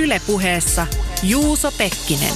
[0.00, 0.86] Ylepuheessa
[1.22, 2.34] Juuso Pekkinen.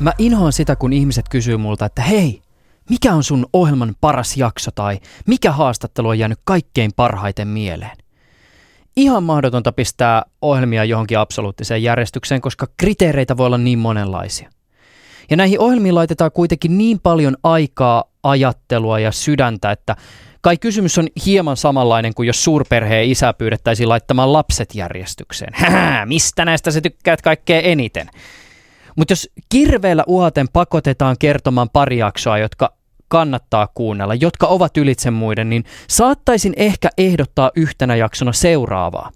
[0.00, 2.42] Mä inhoan sitä, kun ihmiset kysyy multa, että hei,
[2.90, 7.96] mikä on sun ohjelman paras jakso tai mikä haastattelu on jäänyt kaikkein parhaiten mieleen?
[8.96, 14.50] Ihan mahdotonta pistää ohjelmia johonkin absoluuttiseen järjestykseen, koska kriteereitä voi olla niin monenlaisia.
[15.30, 19.96] Ja näihin ohjelmiin laitetaan kuitenkin niin paljon aikaa, ajattelua ja sydäntä, että
[20.40, 25.52] kai kysymys on hieman samanlainen kuin jos suurperheen isä pyydettäisiin laittamaan lapset järjestykseen.
[25.54, 28.10] Hää, mistä näistä sä tykkäät kaikkein eniten?
[28.96, 32.72] Mutta jos kirveellä uhaten pakotetaan kertomaan pari jaksoa, jotka
[33.08, 39.10] kannattaa kuunnella, jotka ovat ylitse muiden, niin saattaisin ehkä ehdottaa yhtenä jaksona seuraavaa.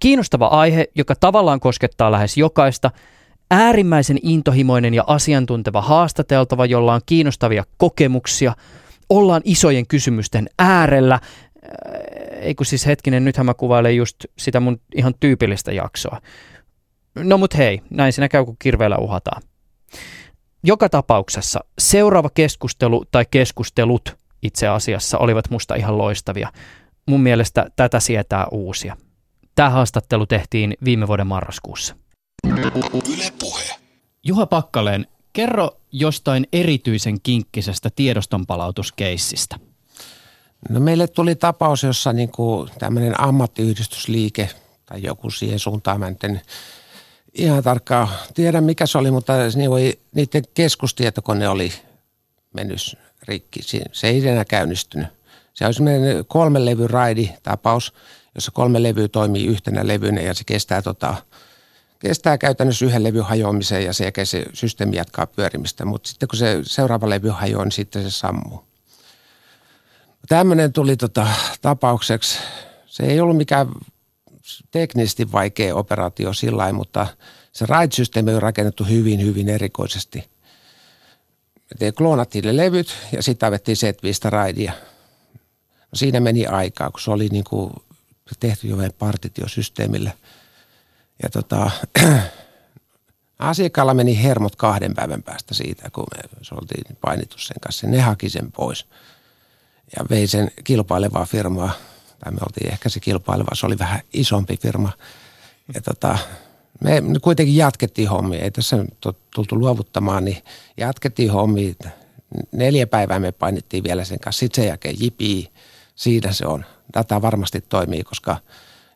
[0.00, 2.90] Kiinnostava aihe, joka tavallaan koskettaa lähes jokaista,
[3.50, 8.52] äärimmäisen intohimoinen ja asiantunteva haastateltava, jolla on kiinnostavia kokemuksia,
[9.08, 11.20] ollaan isojen kysymysten äärellä, äh,
[12.40, 16.20] ei kun siis hetkinen, nythän mä kuvailen just sitä mun ihan tyypillistä jaksoa.
[17.14, 19.42] No mut hei, näin siinä käy kun kirveellä uhataan.
[20.64, 26.52] Joka tapauksessa seuraava keskustelu tai keskustelut itse asiassa olivat musta ihan loistavia.
[27.06, 28.96] Mun mielestä tätä sietää uusia.
[29.54, 31.96] Tämä haastattelu tehtiin viime vuoden marraskuussa.
[33.14, 33.64] Yle puhe.
[34.24, 39.56] Juha Pakkaleen, kerro jostain erityisen kinkkisestä tiedostonpalautuskeissistä.
[40.68, 42.30] No meille tuli tapaus, jossa niin
[42.78, 44.50] tämmöinen ammattiyhdistysliike
[44.86, 46.40] tai joku siihen suuntaan, mä en
[47.34, 49.32] ihan tarkkaan tiedä mikä se oli, mutta
[50.14, 51.72] niiden keskustietokone oli
[52.54, 53.60] mennyt rikki.
[53.92, 55.06] Se ei enää käynnistynyt.
[55.54, 57.94] Se on semmoinen kolmen levy raidi tapaus,
[58.34, 61.14] jossa kolme levyä toimii yhtenä levynä ja se kestää, tota,
[62.00, 65.84] kestää käytännössä yhden levyn hajoamiseen ja sen se systeemi jatkaa pyörimistä.
[65.84, 68.64] Mutta sitten kun se seuraava levy hajoaa, niin sitten se sammuu.
[70.28, 71.26] Tämmöinen tuli tota,
[71.62, 72.38] tapaukseksi.
[72.86, 73.66] Se ei ollut mikään
[74.70, 77.06] teknisesti vaikea operaatio sillä mutta
[77.52, 80.30] se RAID-systeemi on rakennettu hyvin, hyvin erikoisesti.
[81.80, 84.72] Me kloonattiin ne levyt ja sitten avettiin Z5 raidia.
[85.64, 87.72] No siinä meni aikaa, kun se oli niin kuin
[88.40, 90.12] tehty jo partitiosysteemille.
[91.22, 91.70] Ja tota,
[93.38, 97.86] asiakkaalla meni hermot kahden päivän päästä siitä, kun me se oltiin painittu sen kanssa.
[97.86, 98.86] Ne haki sen pois
[99.96, 101.72] ja vei sen kilpailevaa firmaa–
[102.20, 104.92] tai me oltiin ehkä se kilpaileva, se oli vähän isompi firma.
[105.74, 106.18] Ja tota,
[106.80, 108.84] me kuitenkin jatkettiin hommia, ei tässä
[109.34, 110.42] tultu luovuttamaan, niin
[110.76, 111.74] jatkettiin hommia.
[112.52, 115.52] Neljä päivää me painittiin vielä sen kanssa, sitten sen jälkeen jipi,
[115.94, 116.64] siinä se on.
[116.94, 118.36] Data varmasti toimii, koska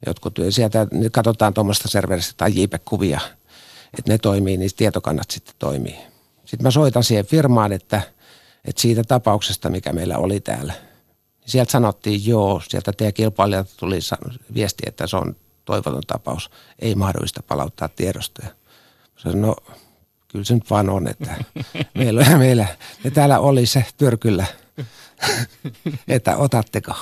[0.06, 3.20] jotkut sieltä nyt katsotaan tuommoista serveristä tai JPEG-kuvia,
[3.98, 5.96] että ne toimii, niin tietokannat sitten toimii.
[6.44, 8.02] Sitten mä soitan siihen firmaan, että,
[8.64, 10.72] että siitä tapauksesta, mikä meillä oli täällä–
[11.46, 13.98] Sieltä sanottiin, joo, sieltä teidän kilpailijalta tuli
[14.54, 16.50] viesti, että se on toivoton tapaus.
[16.78, 18.48] Ei mahdollista palauttaa tiedostoja.
[19.16, 19.56] Sanoin, no
[20.28, 21.34] kyllä se nyt vaan on, että
[21.94, 22.66] meillä, meillä
[23.04, 24.46] ne täällä oli se tyrkyllä,
[26.08, 26.92] että otatteko.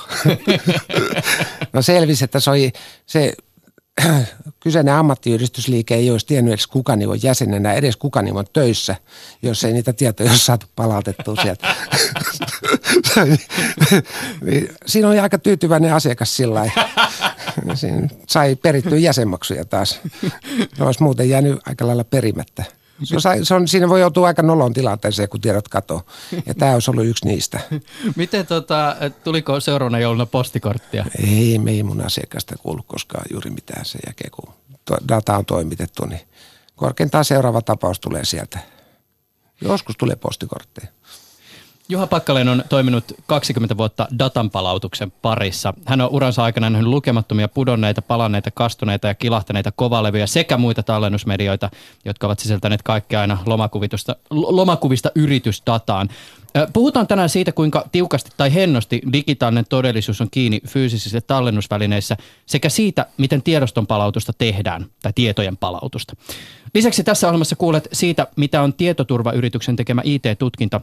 [1.73, 2.71] no selvisi, että se, oli,
[3.05, 3.33] se
[4.59, 8.95] kyseinen ammattiyhdistysliike ei olisi tiennyt edes kuka on jäsenenä, edes kuka on töissä,
[9.41, 11.75] jos ei niitä tietoja ole saatu palautettua sieltä.
[14.41, 16.71] Niin, siinä oli aika tyytyväinen asiakas sillä
[17.73, 19.99] Siinä sai perittyä jäsenmaksuja taas.
[20.79, 22.63] Ne olisi muuten jäänyt aika lailla perimättä.
[23.03, 26.01] Se on, se on, siinä voi joutua aika nolon tilanteeseen, kun tiedot katoo.
[26.45, 27.59] Ja tämä olisi ollut yksi niistä.
[28.15, 31.05] Miten tota, tuliko seuraavana jouluna postikorttia?
[31.27, 34.53] Ei, me ei mun asiakasta kuulu koskaan juuri mitään sen jälkeen, kun
[35.07, 36.05] data on toimitettu.
[36.05, 36.21] Niin
[36.75, 38.59] korkeintaan seuraava tapaus tulee sieltä.
[39.61, 40.87] Joskus tulee postikortteja.
[41.89, 45.73] Juha Pakkaleen on toiminut 20 vuotta datan palautuksen parissa.
[45.85, 51.69] Hän on uransa aikana nähnyt lukemattomia pudonneita, palanneita, kastuneita ja kilahtaneita kovalevyjä sekä muita tallennusmedioita,
[52.05, 56.09] jotka ovat sisältäneet kaikkea aina lomakuvista, lomakuvista yritysdataan.
[56.73, 63.05] Puhutaan tänään siitä, kuinka tiukasti tai hennosti digitaalinen todellisuus on kiinni fyysisissä tallennusvälineissä sekä siitä,
[63.17, 66.15] miten tiedoston palautusta tehdään tai tietojen palautusta.
[66.73, 70.81] Lisäksi tässä ohjelmassa kuulet siitä, mitä on tietoturvayrityksen tekemä IT-tutkinta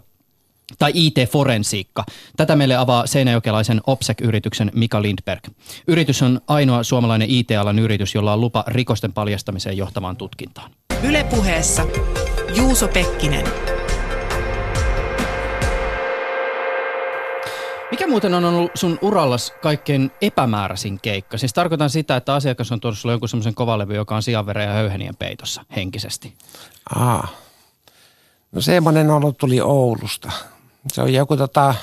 [0.79, 2.05] tai IT-forensiikka.
[2.37, 5.45] Tätä meille avaa seinäjokelaisen OPSEC-yrityksen Mika Lindberg.
[5.89, 10.71] Yritys on ainoa suomalainen IT-alan yritys, jolla on lupa rikosten paljastamiseen johtavaan tutkintaan.
[11.03, 11.87] Ylepuheessa
[12.57, 13.45] Juuso Pekkinen.
[17.91, 21.39] Mikä muuten on ollut sun urallas kaikkein epämääräisin keikka?
[21.39, 24.73] Siis tarkoitan sitä, että asiakas on tuonut sulle jonkun semmoisen kovalevy, joka on sianveren ja
[24.73, 26.35] höyhenien peitossa henkisesti.
[26.95, 27.29] Aa.
[28.53, 30.31] No semmoinen ollut tuli Oulusta
[30.93, 31.75] se on joku tota,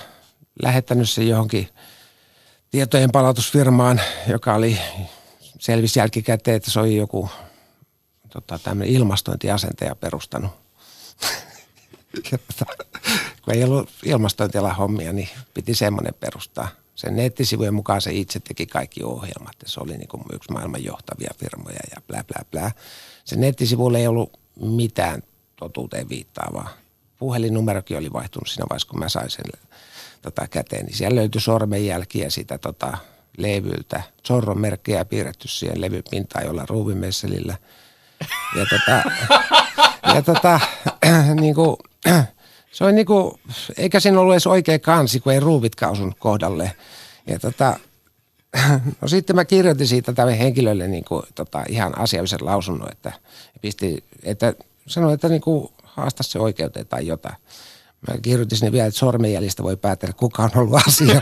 [0.64, 1.70] lähettänyt se johonkin
[2.72, 4.80] tietojen palautusfirmaan, joka oli
[5.60, 7.30] selvisi jälkikäteen, että se oli joku
[8.30, 10.52] tota, tämmöinen ilmastointiasentaja perustanut.
[12.30, 12.66] Tota,
[13.46, 16.68] kun ei ollut ilmastointialan hommia, niin piti semmoinen perustaa.
[16.96, 20.84] Sen nettisivujen mukaan se itse teki kaikki ohjelmat ja se oli niin kuin yksi maailman
[20.84, 22.72] johtavia firmoja ja blä blä blä.
[23.26, 25.24] Sen nettisivuilla ei ollut mitään
[25.56, 26.70] totuuteen viittaavaa.
[27.18, 29.46] Puhelinnumerokin oli vaihtunut siinä vaiheessa, kun mä sain sen
[30.22, 32.98] tota, käteen, niin siellä löytyi sormenjälkiä sitä tota,
[33.38, 34.02] levyltä.
[34.28, 37.58] Zorron merkkejä piirretty siihen levypintaan jolla ruuvimesselillä.
[38.58, 39.12] Ja tota,
[40.16, 40.60] ja tota,
[41.42, 41.78] niin kuin,
[42.72, 43.40] se on niin kuin,
[43.78, 46.72] eikä siinä ollut edes oikea kansi, kun ei ruuvitkaan osunut kohdalle.
[47.28, 47.80] Ja tota,
[49.02, 53.12] no sitten mä kirjoitin siitä tälle henkilölle niin kuin, tota, ihan asiallisen lausunnon, että,
[53.62, 54.54] pisti, että
[54.88, 57.36] sanoin, että niin kuin, haasta se oikeuteen tai jotain.
[58.08, 61.22] Mä kirjoitin sinne vielä, että sormenjäljistä voi päätellä, kuka on ollut asia.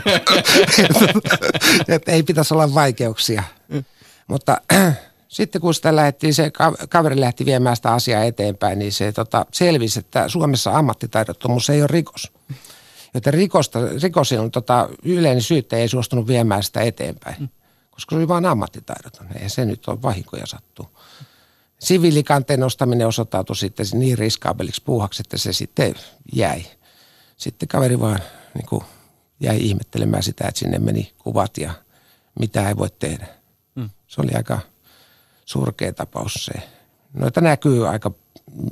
[1.88, 3.42] että ei pitäisi olla vaikeuksia.
[3.68, 3.84] Mm.
[4.28, 4.60] Mutta
[5.28, 6.52] sitten kun sitä lähti, se
[6.88, 11.86] kaveri lähti viemään sitä asiaa eteenpäin, niin se tota, selvisi, että Suomessa ammattitaidottomuus ei ole
[11.86, 12.32] rikos.
[13.14, 17.50] Joten rikosta, rikos on tota, yleinen syyttäjä ei suostunut viemään sitä eteenpäin,
[17.90, 19.26] koska se oli vain ammattitaidoton.
[19.40, 20.86] Ei se nyt ole vahinkoja sattuu.
[21.86, 25.94] Siviilikanteen nostaminen osoittautui sitten niin riskaabeliksi puuhaksi, että se sitten
[26.34, 26.64] jäi.
[27.36, 28.20] Sitten kaveri vaan
[28.54, 28.84] niin kuin,
[29.40, 31.70] jäi ihmettelemään sitä, että sinne meni kuvat ja
[32.40, 33.26] mitä ei voi tehdä.
[33.74, 33.90] Mm.
[34.06, 34.58] Se oli aika
[35.44, 36.52] surkea tapaus se.
[37.14, 38.10] Noita näkyy aika,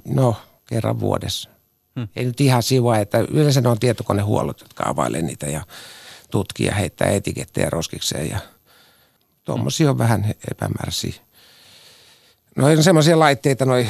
[0.05, 1.51] no kerran vuodessa.
[1.97, 2.09] Hmm.
[2.17, 5.67] Ei nyt ihan sivuja, että yleensä ne on tietokonehuollot, jotka availee niitä ja
[6.31, 8.39] tutkii ja heittää etikettejä roskikseen ja
[9.45, 11.15] tuommoisia on vähän epämääräisiä.
[12.57, 13.89] No on semmoisia laitteita, noin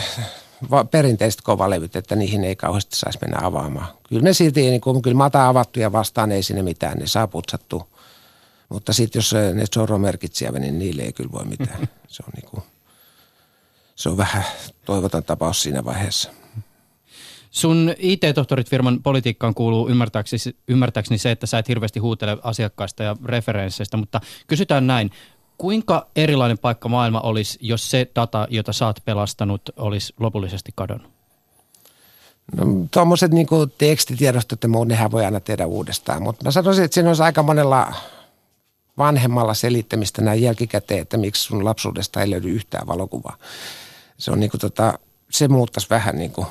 [0.91, 3.87] perinteiset kovalevyt, että niihin ei kauheasti saisi mennä avaamaan.
[4.09, 7.27] Kyllä ne silti, niin kun, kyllä mata avattu ja vastaan ei sinne mitään, ne saa
[7.27, 7.89] putsattu.
[8.69, 11.89] Mutta sitten jos ne Zorro-merkit siellä, niin niille ei kyllä voi mitään.
[12.09, 12.63] Se on niin kuin,
[13.97, 14.45] se on vähän
[14.85, 16.31] toivoton tapaus siinä vaiheessa.
[17.51, 23.97] Sun IT-tohtorit-firman politiikkaan kuuluu ymmärtääkseni, ymmärtääkseni se, että sä et hirveästi huutele asiakkaista ja referensseistä,
[23.97, 25.11] mutta kysytään näin.
[25.59, 31.13] Kuinka erilainen paikka maailma olisi, jos se data, jota sä oot pelastanut, olisi lopullisesti kadonnut?
[32.57, 33.47] No tuommoiset niin
[33.79, 36.23] tekstitiedostot ja muut, nehän voi aina tehdä uudestaan.
[36.23, 37.93] Mutta mä sanoisin, että siinä olisi aika monella
[38.99, 43.37] vanhemmalla selittämistä näin jälkikäteen, että miksi sun lapsuudesta ei löydy yhtään valokuvaa
[44.19, 44.99] se on niin kuin tota,
[45.31, 46.47] se muuttaisi vähän niin kuin.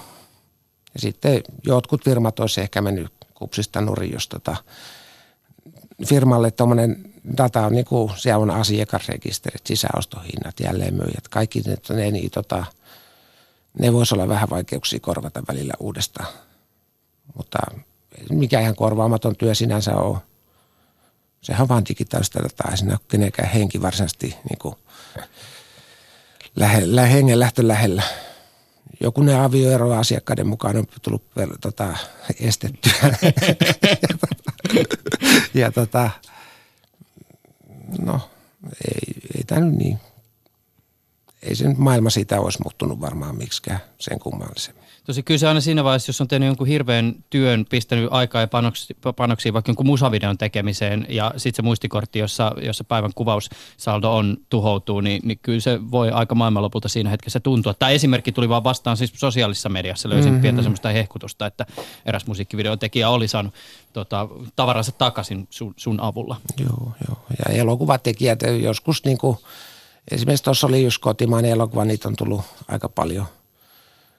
[0.93, 4.55] Ja sitten jotkut firmat olisi ehkä mennyt kupsista nurin, jos tota,
[6.05, 12.31] firmalle tuommoinen data on niin kuin, siellä on asiakasrekisterit, sisäostohinnat, jälleenmyyjät, kaikki ne, ne, niin,
[12.31, 12.65] tota,
[13.79, 16.27] ne voisi olla vähän vaikeuksia korvata välillä uudestaan.
[17.35, 17.59] Mutta
[18.29, 20.17] mikä ihan korvaamaton työ sinänsä on.
[21.41, 24.75] Sehän on vaan digitaalista dataa, ei siinä ole kenenkään henki varsinaisesti niin kuin
[26.55, 28.03] lähellä, hengen lähtö lähellä.
[29.01, 31.23] Joku ne avioero asiakkaiden mukaan on tullut
[31.61, 31.97] tota,
[32.39, 32.93] estettyä.
[34.01, 34.51] ja, tota,
[35.53, 36.09] ja tota,
[38.01, 38.29] no,
[38.87, 39.99] ei, ei tämä nyt niin.
[41.43, 44.82] Ei se nyt maailma siitä olisi muuttunut varmaan miksikään sen kummallisemmin.
[45.03, 48.47] Tosi kyllä se aina siinä vaiheessa, jos on tehnyt jonkun hirveän työn, pistänyt aikaa ja
[48.47, 54.37] panoksia, panoksia vaikka jonkun musavideon tekemiseen ja sitten se muistikortti, jossa, jossa päivän kuvaussaldo on
[54.49, 57.73] tuhoutuu, niin, niin kyllä se voi aika maailman lopulta siinä hetkessä tuntua.
[57.73, 60.09] Tämä esimerkki tuli vaan vastaan siis sosiaalisessa mediassa.
[60.09, 60.41] Löysin mm-hmm.
[60.41, 61.65] pientä semmoista hehkutusta, että
[62.05, 63.53] eräs musiikkivideon tekijä oli saanut
[63.93, 66.35] tota, tavaransa takaisin sun, sun avulla.
[66.59, 67.17] Joo, joo.
[67.47, 69.37] Ja elokuvatekijät joskus niin kuin,
[70.11, 73.25] esimerkiksi tuossa oli just kotimainen elokuva, niitä on tullut aika paljon–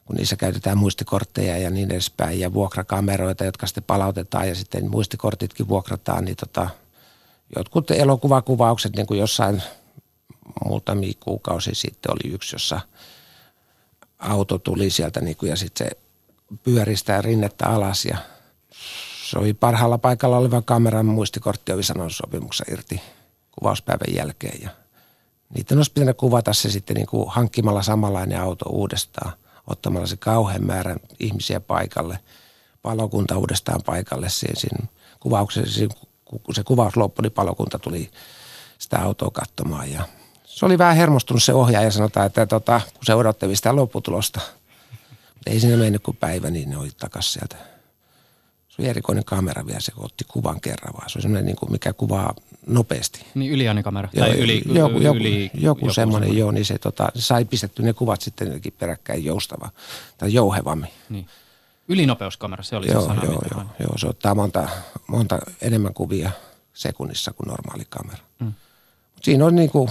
[0.05, 5.69] kun niissä käytetään muistikortteja ja niin edespäin ja vuokrakameroita, jotka sitten palautetaan ja sitten muistikortitkin
[5.69, 6.69] vuokrataan, niin tota,
[7.57, 9.63] jotkut elokuvakuvaukset niin kuin jossain
[10.65, 12.81] muutamia kuukausia sitten oli yksi, jossa
[14.19, 15.97] auto tuli sieltä niin kuin, ja sitten se
[16.63, 18.17] pyöristää rinnettä alas ja
[19.31, 23.01] se oli parhaalla paikalla oleva kameran muistikortti oli sanonut sopimuksessa irti
[23.51, 24.71] kuvauspäivän jälkeen ja
[25.55, 29.33] niitä olisi pitänyt kuvata se sitten niin kuin hankkimalla samanlainen auto uudestaan–
[29.67, 32.19] ottamalla se kauhean määrän ihmisiä paikalle,
[32.83, 34.29] palokunta uudestaan paikalle.
[34.29, 34.87] Siinä, siinä
[35.21, 35.81] kuvauksessa,
[36.25, 38.11] kun se kuvaus loppui, niin palokunta tuli
[38.79, 40.05] sitä autoa katsomaan ja
[40.45, 44.41] se oli vähän hermostunut se ohjaaja sanotaan, että tota, kun se odotteli sitä lopputulosta.
[45.47, 47.57] Ei siinä mennyt kuin päivä, niin ne oli takas sieltä.
[48.69, 51.11] Se oli erikoinen kamera vielä, se otti kuvan kerran vaan.
[51.11, 52.35] Se oli semmoinen, niin kuin, mikä kuvaa
[52.67, 53.27] nopeasti.
[53.35, 54.09] Niin yliäänikamera?
[54.13, 57.83] Joo, tai yli, joku, joku, yli, joku, joku semmoinen, joo, niin se tota, sai pistetty
[57.83, 59.71] ne kuvat sitten jotenkin peräkkäin joustava
[60.19, 60.91] tai jouhevammin.
[61.09, 61.27] Niin.
[61.89, 63.25] Ylinopeuskamera, se oli joo, se sana.
[63.25, 64.69] Joo, joo, joo, se ottaa monta,
[65.07, 66.31] monta enemmän kuvia
[66.75, 68.23] sekunnissa kuin normaali kamera.
[68.39, 68.47] Mm.
[69.15, 69.91] Mut siinä on niin kuin,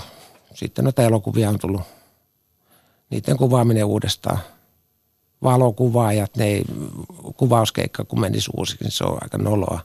[0.53, 1.81] sitten noita elokuvia on tullut,
[3.09, 4.39] niiden kuvaaminen uudestaan.
[5.43, 6.63] Valokuvaajat, ne ei,
[7.37, 9.79] kuvauskeikka kun menisi uusiksi, niin se on aika noloa.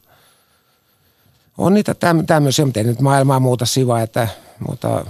[1.58, 1.94] On niitä
[2.26, 4.28] tämmöisiä, mutta ei nyt maailmaa muuta siva, että,
[4.68, 5.06] mutta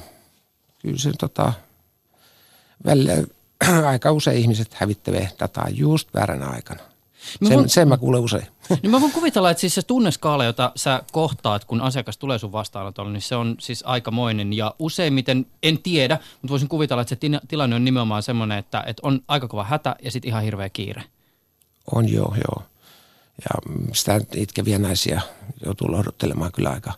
[0.83, 1.53] kyllä se tota,
[2.85, 3.13] välillä
[3.89, 6.81] aika usein ihmiset hävittävät dataa just vääränä aikana.
[7.45, 8.47] Sen, voin, sen mä kuulen usein.
[8.83, 12.53] Niin mä voin kuvitella, että siis se tunneskaala, jota sä kohtaat, kun asiakas tulee sun
[12.53, 14.53] vastaanotolle, niin se on siis aikamoinen.
[14.53, 19.01] Ja useimmiten, en tiedä, mutta voisin kuvitella, että se tilanne on nimenomaan semmoinen, että, että
[19.03, 21.03] on aika kova hätä ja sitten ihan hirveä kiire.
[21.95, 22.63] On joo, joo.
[23.39, 25.21] Ja sitä itkeviä naisia
[25.65, 26.93] joutuu lohduttelemaan kyllä aika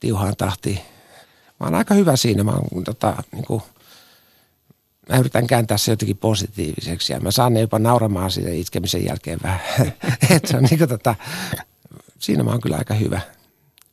[0.00, 0.78] tiuhaan tahtiin.
[1.60, 2.44] Mä oon aika hyvä siinä.
[2.44, 3.62] Mä oon tota, niin kuin–
[5.08, 9.38] mä yritän kääntää se jotenkin positiiviseksi ja mä saan ne jopa nauramaan siitä itkemisen jälkeen
[9.42, 9.60] vähän.
[10.36, 11.14] Et se on niin kuin tota,
[12.18, 13.20] siinä mä oon kyllä aika hyvä.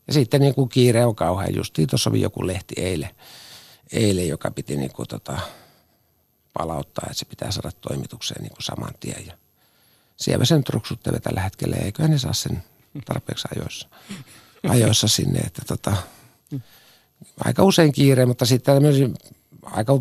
[0.08, 1.56] Ja sitten niin kuin kiire on kauhean.
[1.56, 3.10] Justiin tuossa oli joku lehti eilen,
[3.92, 5.40] eilen joka piti niin kuin tota,
[6.54, 9.28] palauttaa, että se pitää saada toimitukseen niin kuin saman tien.
[9.28, 9.34] Ja
[10.22, 12.64] siellä sen truksuttele tällä hetkellä, eiköhän ne saa sen
[13.06, 13.88] tarpeeksi ajoissa,
[14.70, 15.40] ajoissa sinne.
[15.40, 15.98] Että tota,
[17.46, 18.76] aika usein kiire, mutta sitten
[19.64, 20.00] aika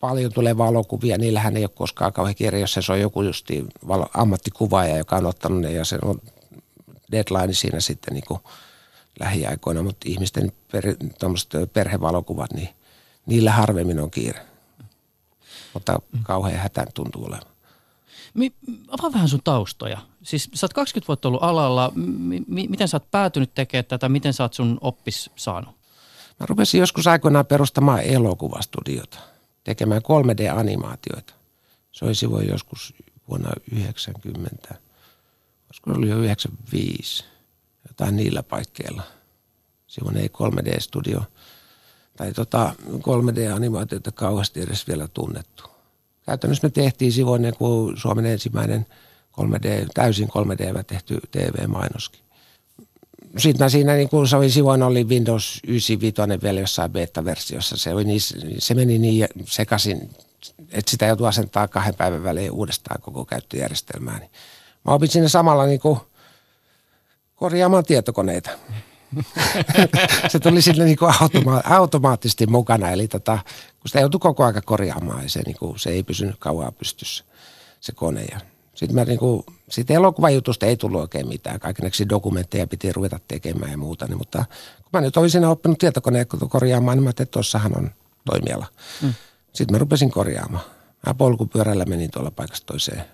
[0.00, 3.66] paljon tulee valokuvia, niillähän ei ole koskaan kauhean kirja, jos se on joku justi
[4.14, 6.20] ammattikuvaaja, joka on ottanut ne ja se on
[7.12, 8.40] deadline siinä sitten niin kuin
[9.20, 10.84] lähiaikoina, mutta ihmisten per,
[11.72, 12.68] perhevalokuvat, niin
[13.26, 14.40] niillä harvemmin on kiire.
[15.74, 17.57] Mutta kauhean hätän tuntuu olevan.
[18.38, 18.52] Mi,
[18.88, 19.98] avaa vähän sun taustoja.
[20.22, 21.92] Siis sä oot 20 vuotta ollut alalla.
[21.94, 24.08] M- miten sä oot päätynyt tekemään tätä?
[24.08, 25.74] Miten sä oot sun oppis saanut?
[26.40, 29.18] Mä rupesin joskus aikoinaan perustamaan elokuvastudiota–
[29.68, 31.34] tekemään 3D-animaatioita.
[31.92, 32.94] Se oli silloin joskus
[33.28, 34.74] vuonna 90,
[35.66, 37.24] olisiko oli jo 95,
[37.88, 39.02] jotain niillä paikkeilla.
[39.86, 41.22] Silloin ei 3D-studio
[42.16, 45.62] tai tota 3D-animaatioita kauheasti edes vielä tunnettu.
[46.28, 48.86] Käytännössä me tehtiin silloin niin kuin Suomen ensimmäinen
[49.40, 52.20] 3D, täysin 3D tehty TV-mainoskin
[53.36, 57.76] sitten siinä, niin kuin oli silloin oli Windows 95 vielä jossain beta-versiossa.
[57.76, 58.20] Se, oli niin,
[58.58, 60.10] se meni niin sekaisin,
[60.72, 64.18] että sitä joutui asentaa kahden päivän välein uudestaan koko käyttöjärjestelmää.
[64.18, 64.30] Niin
[64.84, 66.00] mä opin sinne samalla niin kuin
[67.36, 68.50] korjaamaan tietokoneita.
[70.28, 73.38] Se tuli sille niin kuin automa- automaattisesti mukana, eli tota,
[73.80, 77.24] kun sitä joutui koko aika korjaamaan, ja se, niin kuin, se ei pysynyt kauan pystyssä
[77.80, 78.24] se kone.
[78.24, 78.40] Ja
[78.74, 81.60] sitten mä niin kuin, siitä elokuvajutusta ei tullut oikein mitään.
[81.60, 84.06] Kaikenlaisia dokumentteja piti ruveta tekemään ja muuta.
[84.06, 84.44] Niin, mutta
[84.76, 87.90] kun mä nyt olisin oppinut tietokoneen korjaamaan, niin mä ajattelin, että tuossahan on
[88.24, 88.66] toimiala.
[89.02, 89.14] Mm.
[89.52, 90.64] Sitten mä rupesin korjaamaan.
[91.06, 93.04] Mä polkupyörällä menin tuolla paikasta toiseen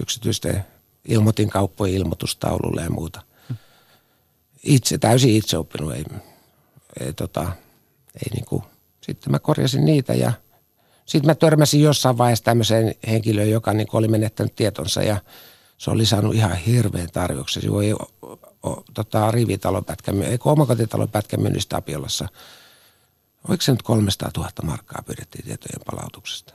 [0.00, 0.64] yksityisten
[1.08, 3.22] ilmoitin kauppojen ilmoitustaululle ja muuta.
[4.66, 5.92] Itse, täysin itse oppinut.
[5.92, 6.04] Ei,
[7.00, 7.52] ei, tota,
[8.14, 8.62] ei niin kuin.
[9.00, 10.32] Sitten mä korjasin niitä ja–
[11.06, 15.20] sitten mä törmäsin jossain vaiheessa tämmöiseen henkilöön, joka niin oli menettänyt tietonsa ja
[15.78, 17.62] se oli saanut ihan hirveän tarjouksen.
[17.62, 17.94] Se voi
[18.94, 22.28] tota, rivitalon pätkän, eikö omakotitalon pätkän myynnistä Tapiolassa.
[23.48, 26.54] Oliko se nyt 300 000 markkaa pyydettiin tietojen palautuksesta?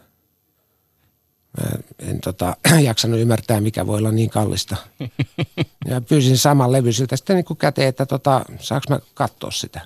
[1.58, 4.75] Mä en tota, jaksanut ymmärtää, mikä voi olla niin kallista.
[5.88, 9.81] Ja pyysin saman levy siltä sitten niin käteen, että tota, saanko mä katsoa sitä.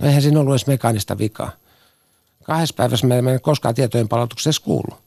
[0.00, 1.50] No eihän siinä ollut edes mekaanista vikaa
[2.46, 4.98] kahdessa päivässä mä en koskaan tietojen palautuksessa kuulu.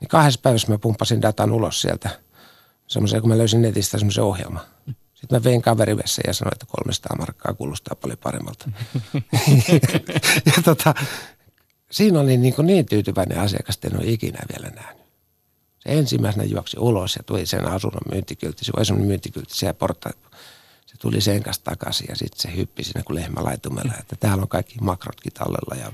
[0.00, 2.10] Niin kahdessa päivässä mä pumppasin datan ulos sieltä.
[2.86, 4.62] Semmoisen, kun mä löysin netistä semmoisen ohjelman.
[4.86, 8.70] Sitten mä vein kaverivessä ja sanoin, että 300 markkaa kuulostaa paljon paremmalta.
[10.46, 10.94] ja tota,
[11.90, 15.05] siinä oli niin, kuin niin tyytyväinen asiakas, että en ole ikinä vielä nähnyt.
[15.86, 18.64] Se ensimmäisenä juoksi ulos ja tuli sen asunnon myyntikyltti.
[18.64, 20.10] Se oli semmoinen myyntikyltti siellä porta.
[20.86, 24.42] Se tuli sen kanssa takaisin ja sitten se hyppi sinne kuin lehmä laitumella, että täällä
[24.42, 25.92] on kaikki makrotkin tallella ja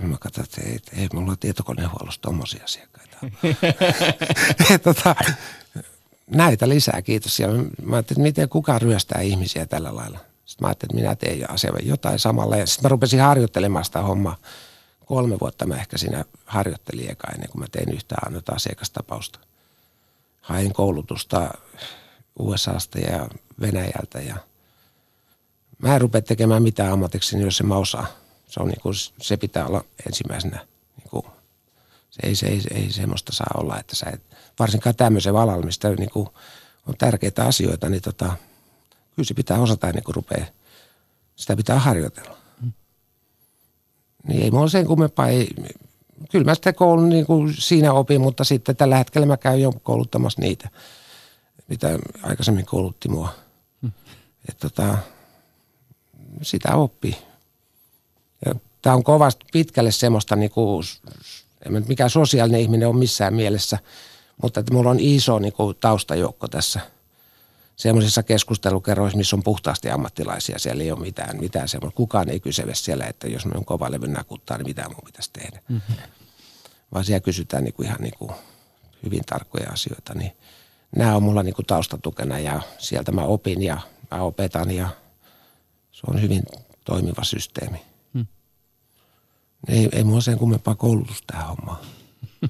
[0.00, 3.16] ja mä katsoin, että ei, ei mulla ole tietokonehuollossa tommosia asiakkaita.
[4.84, 5.14] tota,
[6.26, 7.40] näitä lisää, kiitos.
[7.40, 7.56] Ja mä
[7.96, 10.18] ajattelin, että miten kukaan ryöstää ihmisiä tällä lailla.
[10.44, 12.56] Sitten mä ajattelin, että minä teen asiaa jotain samalla.
[12.56, 14.36] Ja sitten mä rupesin harjoittelemaan sitä hommaa.
[15.08, 19.38] Kolme vuotta mä ehkä siinä harjoittelin eka ennen kuin mä tein yhtään annota asiakastapausta.
[20.40, 21.50] Hain koulutusta
[22.38, 23.28] USAsta ja
[23.60, 24.36] Venäjältä ja
[25.78, 28.06] mä en rupea tekemään mitään ammatiksi, jos en mä osaa
[28.48, 30.66] se, on niin kuin, se pitää olla ensimmäisenä.
[30.96, 31.24] Niin kuin,
[32.10, 34.22] se ei, se, ei, se ei semmoista saa olla, että sä et,
[34.58, 36.28] varsinkaan tämmöisen alalla, mistä niin kuin,
[36.86, 38.36] on tärkeitä asioita, niin tota,
[39.14, 40.46] kyllä se pitää osata ennen kuin rupeaa,
[41.36, 42.37] sitä pitää harjoitella.
[44.26, 45.48] Niin ei mulla sen kummempaa, ei,
[46.30, 49.72] kyllä mä sitä koulun niin kuin siinä opin, mutta sitten tällä hetkellä mä käyn jo
[49.82, 50.68] kouluttamassa niitä,
[51.68, 53.34] mitä aikaisemmin koulutti mua.
[53.80, 53.92] Mm.
[54.48, 54.98] Että tota,
[56.42, 57.16] sitä oppii.
[58.46, 60.84] Ja tämä on kovasti pitkälle semmoista, niin kuin,
[61.66, 63.78] en mä mikään sosiaalinen ihminen on missään mielessä,
[64.42, 66.80] mutta että mulla on iso niin kuin, taustajoukko tässä
[67.78, 70.58] semmoisissa keskustelukerroissa, missä on puhtaasti ammattilaisia.
[70.58, 71.96] Siellä ei ole mitään, mitään semmoista.
[71.96, 75.62] Kukaan ei kysele siellä, että jos minun kova levy nakuttaa, niin mitä mun pitäisi tehdä.
[75.68, 75.96] Mm-hmm.
[76.94, 78.30] Vaan siellä kysytään niin kuin ihan niin kuin
[79.04, 80.14] hyvin tarkkoja asioita.
[80.14, 80.32] Niin
[80.96, 83.80] nämä on mulla niin kuin taustatukena ja sieltä mä opin ja
[84.10, 84.88] mä opetan ja
[85.92, 86.42] se on hyvin
[86.84, 87.82] toimiva systeemi.
[88.14, 88.26] Hmm.
[89.68, 91.78] Ei, ei mulla sen kummempaa koulutusta tähän hommaan.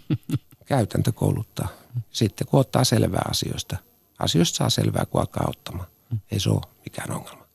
[0.67, 1.69] Käytäntö kouluttaa.
[2.11, 3.88] Sitten kun ottaa selvää asioista.
[4.19, 5.89] Asioista saa selvää, kun alkaa ottamaan.
[6.11, 6.21] Hmm.
[6.31, 7.49] Ei se ole mikään ongelma.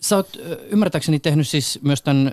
[0.00, 0.36] Sä oot
[0.70, 2.32] ymmärtääkseni tehnyt siis myös tämän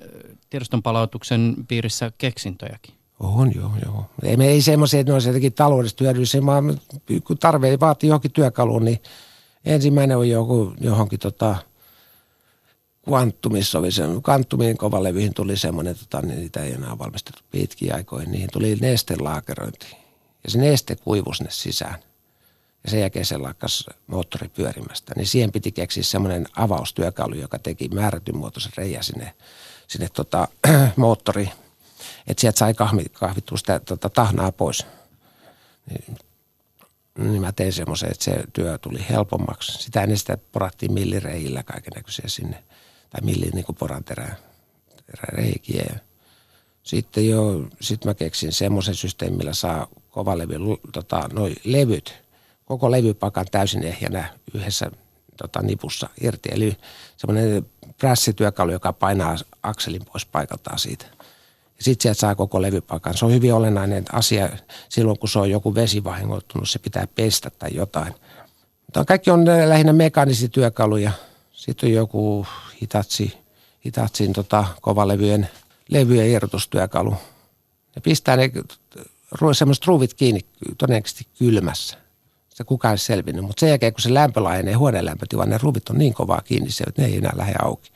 [0.50, 2.96] tiedoston palautuksen piirissä keksintöjäkin.
[3.20, 4.06] On, joo, joo.
[4.24, 6.80] Ei, me ei semmoisia, että ne olisi jotenkin taloudellisesti hyödyllisiä, vaan
[7.24, 9.02] kun tarve vaatii johonkin työkaluun, niin
[9.66, 11.56] ensimmäinen on joku, johonkin tota,
[13.04, 18.32] kvanttumissa oli se, kvanttumin kovalevyihin tuli semmoinen, tota, niin niitä ei enää valmistettu pitkiä aikoihin,
[18.32, 19.88] niihin tuli nestelaakerointi.
[20.44, 22.00] Ja se neste kuivui sinne sisään.
[22.84, 25.14] Ja sen jälkeen se lakkas moottori pyörimästä.
[25.16, 29.36] Niin siihen piti keksiä semmoinen avaustyökalu, joka teki määrätyn muotoisen reijä sinne,
[29.88, 30.48] sinne tota,
[30.96, 31.50] moottori
[32.28, 34.86] että sieltä sai kahvi, kahvittua sitä tota, tahnaa pois.
[35.90, 36.18] Niin,
[37.18, 39.84] niin mä tein semmoisen, että se työ tuli helpommaksi.
[39.84, 42.64] Sitä ennen sitä porattiin millireillä kaiken näköisiä sinne,
[43.10, 44.36] tai milli niin kuin poran terä,
[45.24, 45.84] reikiä.
[45.94, 46.00] Ja
[46.84, 50.56] sitten jo, sit mä keksin semmoisen systeemin, millä saa kovalevy,
[50.92, 52.23] tota, noi levyt,
[52.74, 54.92] koko levypakan täysin ehjänä yhdessä
[55.38, 56.50] tota, nipussa irti.
[56.52, 56.78] Eli
[57.18, 57.66] semmoinen
[57.98, 61.06] prässityökalu, joka painaa akselin pois paikaltaan siitä–
[61.84, 63.18] sitten sieltä saa koko levypakan.
[63.18, 64.50] Se on hyvin olennainen asia
[64.90, 68.14] silloin, kun se on joku vesivahingoittunut, se pitää pestä tai jotain.
[68.86, 71.12] Mutta kaikki on lähinnä mekaanisia työkaluja.
[71.52, 72.48] Sitten on joku
[72.82, 73.38] Hitachi,
[73.86, 75.50] Hitachin tota, kovalevyjen
[75.90, 77.12] levyjen irrotustyökalu.
[77.96, 78.52] Ne pistää ne
[79.54, 80.40] semmoiset ruuvit kiinni
[80.78, 81.98] todennäköisesti kylmässä.
[82.54, 85.90] Se kukaan ei selvinnyt, mutta sen jälkeen kun se lämpö laajenee huoneen lämpötila, ne ruvit
[85.90, 87.92] on niin kovaa kiinni, että ne ei enää lähde auki.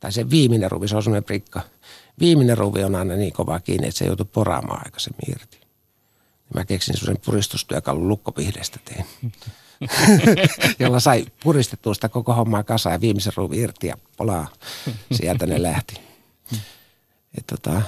[0.00, 1.60] Tai se viimeinen ruvi, se on semmoinen prikka–
[2.20, 5.60] viimeinen ruvi on aina niin kova kiinni, että se joutuu poraamaan aikaisemmin irti.
[6.54, 9.06] Mä keksin sellaisen puristustyökalun lukkopihdestä tein.
[10.78, 14.48] jolla sai puristettua sitä koko hommaa kasaan ja viimeisen ruuvi irti ja polaa.
[15.12, 16.00] Sieltä ne lähti.
[17.46, 17.82] tota,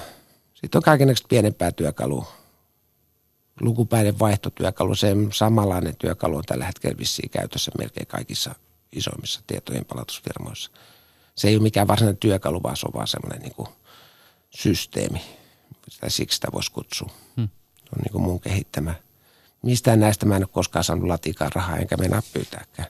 [0.53, 2.38] Sitten on kaikenlaista pienempää työkalua.
[3.61, 8.55] Lukupäinen vaihtotyökalu, se samanlainen työkalu on tällä hetkellä vissiin käytössä melkein kaikissa
[8.91, 10.71] isoimmissa tietojen palautusfirmoissa.
[11.35, 13.67] Se ei ole mikään varsinainen työkalu, vaan se on vaan semmoinen niin
[14.49, 15.21] systeemi.
[16.01, 17.09] Tai siksi sitä voisi kutsua.
[17.35, 17.49] Hmm.
[17.75, 18.95] Se on niin kuin mun kehittämä.
[19.61, 22.87] Mistään näistä mä en ole koskaan saanut latikaan rahaa, enkä mennä pyytääkään.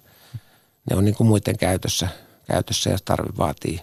[0.90, 2.08] Ne on niin kuin muiden käytössä,
[2.48, 3.82] käytössä ja tarvi vaatii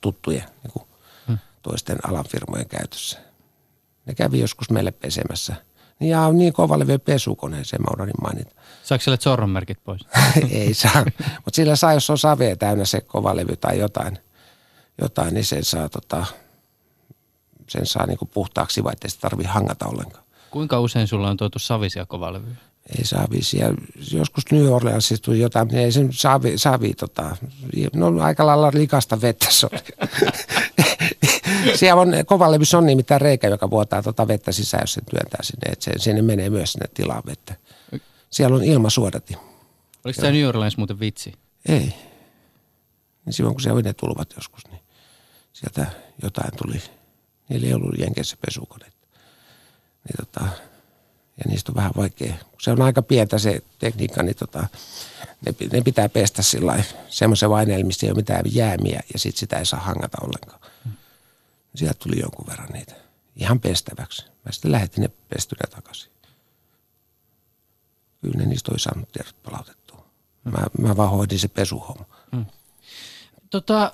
[0.00, 0.86] tuttuja niin kuin
[1.26, 1.38] hmm.
[1.62, 3.18] toisten alan firmojen käytössä.
[4.06, 5.54] Ne kävi joskus meille pesemässä.
[6.00, 8.54] Niin ja on niin kovalevy pesukoneeseen, mä unohdin mainita.
[8.82, 10.00] Saako sille sorronmerkit pois?
[10.50, 11.04] Ei saa,
[11.44, 14.18] mutta sillä saa, jos on savea täynnä se kovalevy tai jotain,
[14.98, 16.26] jotain niin sen saa tota,
[17.68, 20.24] sen saa niin kuin puhtaaksi, vai ettei sitä tarvitse hangata ollenkaan.
[20.50, 22.56] Kuinka usein sulla on tuotu savisia kovalevyjä?
[22.98, 23.74] Ei savisia.
[24.12, 27.36] Joskus New Orleansissa tuli jotain, niin ei sen savi, savi tota,
[27.94, 30.08] no aika lailla likasta vettä se oli.
[31.74, 35.72] Siellä on, kovalevyssä on nimittäin reikä, joka vuotaa tota vettä sisään, jos sen työntää sinne,
[35.72, 37.54] että se, sinne menee myös sinne tilaan vettä.
[38.30, 39.36] Siellä on ilmasuodati.
[40.04, 41.32] Oliko tämä New Orleans muuten vitsi?
[41.68, 41.94] Ei.
[43.24, 44.80] Niin silloin kun siellä oli ne tulvat joskus, niin
[45.52, 45.86] sieltä
[46.22, 46.82] jotain tuli
[47.48, 48.96] Niillä ei ollut Jenkeissä pesukoneita.
[50.04, 50.44] Niin tota,
[51.36, 52.34] ja niistä on vähän vaikea.
[52.60, 54.66] Se on aika pientä se tekniikka, niin tota,
[55.46, 59.58] ne, ne pitää pestä sillä semmoisen vaineen, missä ei ole mitään jäämiä ja sitten sitä
[59.58, 60.60] ei saa hangata ollenkaan.
[61.74, 62.94] Sieltä tuli jonkun verran niitä.
[63.36, 64.26] Ihan pestäväksi.
[64.44, 66.12] Mä sitten lähetin ne pestynä takaisin.
[68.20, 70.06] Kyllä ne niistä oli saanut tiedot palautettua.
[70.44, 72.04] Mä, mä vaan hoidin se pesuhomma.
[72.36, 72.46] Hmm.
[73.50, 73.92] Tota,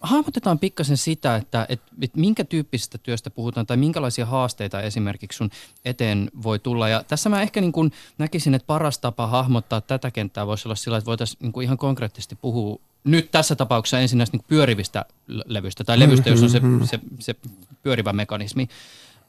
[0.00, 5.50] hahmotetaan pikkasen sitä, että, että, että minkä tyyppisestä työstä puhutaan tai minkälaisia haasteita esimerkiksi sun
[5.84, 6.88] eteen voi tulla.
[6.88, 10.76] Ja tässä mä ehkä niin kuin näkisin, että paras tapa hahmottaa tätä kenttää voisi olla
[10.76, 15.04] sillä, että voitaisiin niin kuin ihan konkreettisesti puhua nyt tässä tapauksessa ensin näistä niin pyörivistä
[15.26, 16.86] levyistä tai levystä, jos on se, mm-hmm.
[16.86, 17.34] se, se
[17.82, 18.68] pyörivä mekanismi.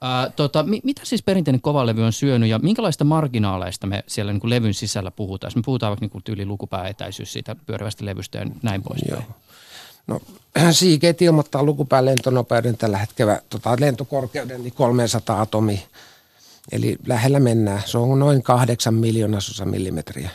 [0.02, 4.40] Ää, tota, mi, mitä siis perinteinen kovalevy on syönyt ja minkälaista marginaaleista me siellä niin
[4.40, 5.48] kuin levyn sisällä puhutaan?
[5.48, 9.24] Jos me puhutaan vaikka niin kuin tyyli lukupääetäisyys siitä pyörivästä levystä ja näin poispäin.
[10.10, 10.22] No
[10.72, 15.88] Seagate ilmoittaa lukupään lentonopeuden tällä hetkellä tota, lentokorkeuden niin 300 atomi.
[16.72, 17.82] Eli lähellä mennään.
[17.86, 20.30] Se on noin kahdeksan miljoonasosa millimetriä.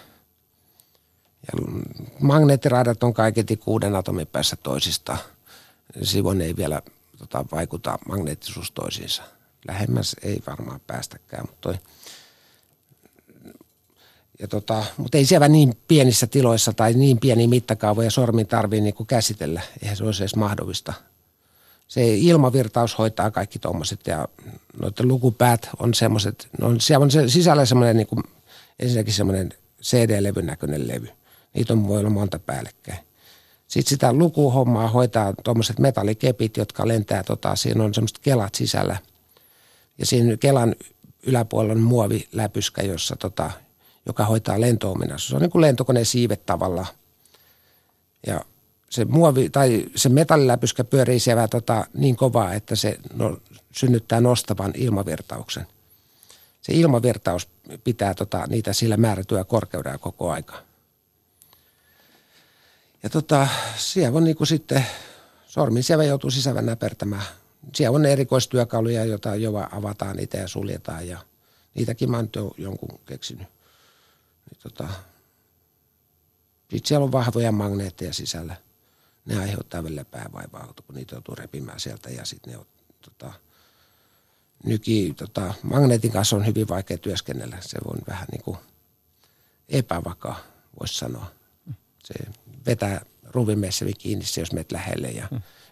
[1.46, 1.82] Ja
[2.20, 5.18] magneettiradat on kaiketi kuuden atomin päässä toisistaan.
[6.02, 6.82] sivun ei vielä
[7.18, 9.22] tota, vaikuta magneettisuus toisiinsa.
[9.68, 11.74] Lähemmäs ei varmaan päästäkään, mutta toi,
[14.38, 18.94] ja tota, mutta ei siellä niin pienissä tiloissa tai niin pieniä mittakaavoja sormin tarvii niin
[18.94, 19.60] kuin käsitellä.
[19.82, 20.92] Eihän se olisi edes mahdollista.
[21.88, 24.28] Se ilmavirtaus hoitaa kaikki tuommoiset ja
[24.80, 28.24] noiden lukupäät on semmoiset, no siellä on se, sisällä semmoinen niin
[28.80, 31.08] ensinnäkin semmoinen CD-levyn näköinen levy.
[31.54, 32.98] Niitä on voi olla monta päällekkäin.
[33.68, 38.96] Sitten sitä lukuhommaa hoitaa tuommoiset metallikepit, jotka lentää, tota, siinä on semmoiset kelat sisällä.
[39.98, 40.74] Ja siinä kelan
[41.22, 43.50] yläpuolella on muoviläpyskä, jossa tota,
[44.06, 45.28] joka hoitaa lentoominaisuus.
[45.28, 46.86] Se on niin kuin lentokoneen siivet tavalla.
[48.26, 48.40] Ja
[48.90, 53.38] se muovi tai se metalliläpyskä pyörii siellä tota, niin kovaa, että se no,
[53.72, 55.66] synnyttää nostavan ilmavirtauksen.
[56.62, 57.48] Se ilmavirtaus
[57.84, 60.54] pitää tota, niitä sillä määrätyä korkeudella koko aika.
[63.02, 64.86] Ja tota, siellä on niin kuin sitten,
[65.46, 67.22] sormin siellä joutuu sisällä näpertämään.
[67.74, 71.18] Siellä on erikoistyökaluja, joita jo avataan niitä ja suljetaan ja
[71.74, 73.48] niitäkin mä oon jonkun keksinyt.
[74.54, 74.88] Niin tota,
[76.70, 78.56] sitten siellä on vahvoja magneetteja sisällä.
[79.24, 82.66] Ne aiheuttaa välillä päävaivaa, kun niitä joutuu repimään sieltä ja sitten ne on
[83.00, 83.32] tota,
[84.64, 87.56] nyki, tota, magneetin kanssa on hyvin vaikea työskennellä.
[87.60, 88.56] Se on vähän niin kuin
[89.68, 90.38] epävakaa,
[90.80, 91.26] voisi sanoa.
[92.04, 92.14] Se
[92.66, 95.28] vetää ruuvimeissä kiinni se, jos menet lähelle ja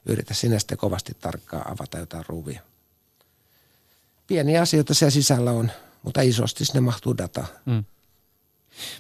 [0.07, 2.61] yritä sinä sitten kovasti tarkkaan avata jotain ruuvia.
[4.27, 5.71] Pieniä asioita siellä sisällä on,
[6.03, 7.47] mutta isosti sinne mahtuu data.
[7.67, 7.85] Hmm.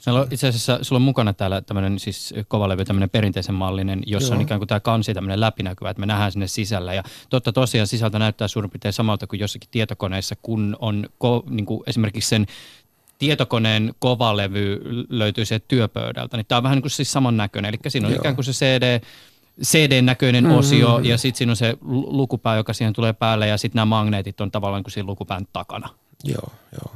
[0.07, 4.29] Meillä on itse asiassa, sulla on mukana täällä tämmöinen siis kovalevy, tämmöinen perinteisen mallinen, jossa
[4.29, 4.37] Joo.
[4.37, 6.95] on ikään kuin tämä kansi tämmöinen läpinäkyvä, että me nähdään sinne sisällä.
[6.95, 11.67] Ja totta tosiaan sisältö näyttää suurin piirtein samalta kuin jossakin tietokoneessa, kun on ko, niin
[11.67, 12.47] kuin esimerkiksi sen
[13.19, 16.37] tietokoneen kovalevy löytyy sieltä työpöydältä.
[16.37, 18.21] Niin tämä on vähän niin kuin siis samannäköinen, eli siinä on Joo.
[18.21, 19.01] ikään kuin se CD,
[19.63, 20.59] CD-näköinen mm-hmm.
[20.59, 24.41] osio ja sitten siinä on se lukupää, joka siihen tulee päälle ja sitten nämä magneetit
[24.41, 25.89] on tavallaan kuin siinä lukupään takana.
[26.25, 26.95] Joo, joo.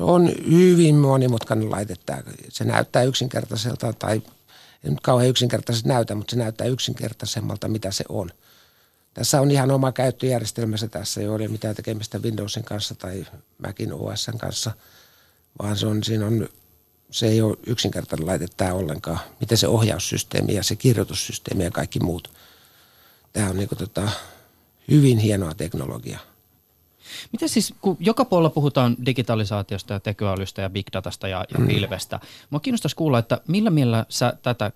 [0.00, 1.94] Se on hyvin monimutkainen laite.
[2.48, 4.22] Se näyttää yksinkertaiselta tai
[4.84, 8.30] ei nyt kauhean yksinkertaisesti näytä, mutta se näyttää yksinkertaisemmalta, mitä se on.
[9.14, 13.26] Tässä on ihan oma käyttöjärjestelmässä tässä, ei ole mitään tekemistä Windowsin kanssa tai
[13.66, 14.72] Macin OSn kanssa,
[15.62, 16.48] vaan se on, siinä on,
[17.10, 19.20] se ei ole yksinkertainen laite tämä ollenkaan.
[19.40, 22.30] Miten se ohjaussysteemi ja se kirjoitussysteemi ja kaikki muut.
[23.32, 24.08] Tämä on niin kuin tota,
[24.90, 26.29] hyvin hienoa teknologiaa.
[27.32, 31.66] Miten siis, kun joka puolella puhutaan digitalisaatiosta ja tekoälystä ja big datasta ja, ja mm.
[31.66, 32.20] pilvestä,
[32.50, 34.72] mua kiinnostaisi kuulla, että millä mielellä sä tätä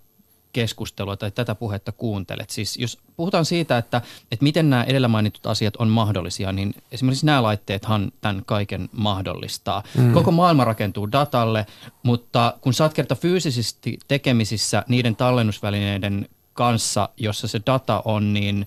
[0.53, 2.51] keskustelua tai tätä puhetta kuuntelet?
[2.51, 7.27] Siis jos puhutaan siitä, että, että miten nämä edellä mainitut asiat on mahdollisia, niin esimerkiksi
[7.27, 9.83] nämä laitteethan tämän kaiken mahdollistaa.
[9.99, 10.13] Mm.
[10.13, 11.67] Koko maailma rakentuu datalle,
[12.03, 18.67] mutta kun sä oot kerta fyysisesti tekemisissä niiden tallennusvälineiden kanssa, jossa se data on, niin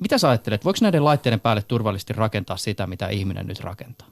[0.00, 4.08] mitä sä ajattelet, voiko näiden laitteiden päälle turvallisesti rakentaa sitä, mitä ihminen nyt rakentaa?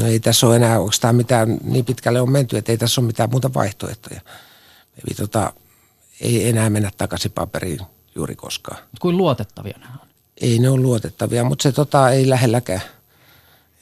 [0.00, 3.06] No ei tässä ole enää oikeastaan mitään, niin pitkälle on menty, että ei tässä ole
[3.06, 4.20] mitään muuta vaihtoehtoja.
[4.94, 5.52] Eli tota,
[6.20, 7.80] ei enää mennä takaisin paperiin
[8.14, 8.78] juuri koskaan.
[9.00, 10.08] Kuin luotettavia nämä on?
[10.40, 12.80] Ei ne ole luotettavia, mutta se tota, ei lähelläkään.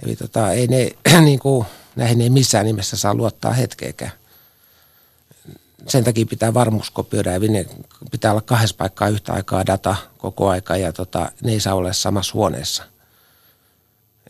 [0.02, 4.12] Eli tota, ei ne, niin kuin, näihin ei missään nimessä saa luottaa hetkeäkään
[5.88, 7.66] sen takia pitää varmuus kopioida ja ne
[8.10, 11.92] pitää olla kahdessa paikkaa yhtä aikaa data koko aika ja tota, ne ei saa olla
[11.92, 12.84] samassa huoneessa.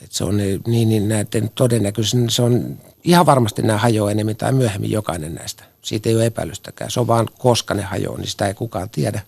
[0.00, 4.52] Et se on niin, niin näiden todennäköisesti, se on ihan varmasti nämä hajoaa enemmän tai
[4.52, 5.64] myöhemmin jokainen näistä.
[5.82, 6.90] Siitä ei ole epäilystäkään.
[6.90, 9.20] Se on vaan koska ne hajoaa, niin sitä ei kukaan tiedä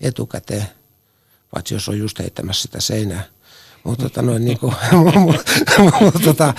[0.00, 0.66] etukäteen,
[1.54, 3.24] paitsi jos on just heittämässä sitä seinää.
[3.84, 4.74] Mutta tota, noin, niin kuin,
[6.24, 6.54] tota,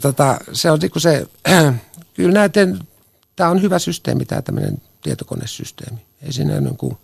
[0.00, 1.26] tota, se on niin kuin se,
[2.14, 2.78] kyllä näiden
[3.38, 6.06] tämä on hyvä systeemi, tämä tämmöinen tietokonesysteemi.
[6.22, 6.98] Ei siinä niin kuin,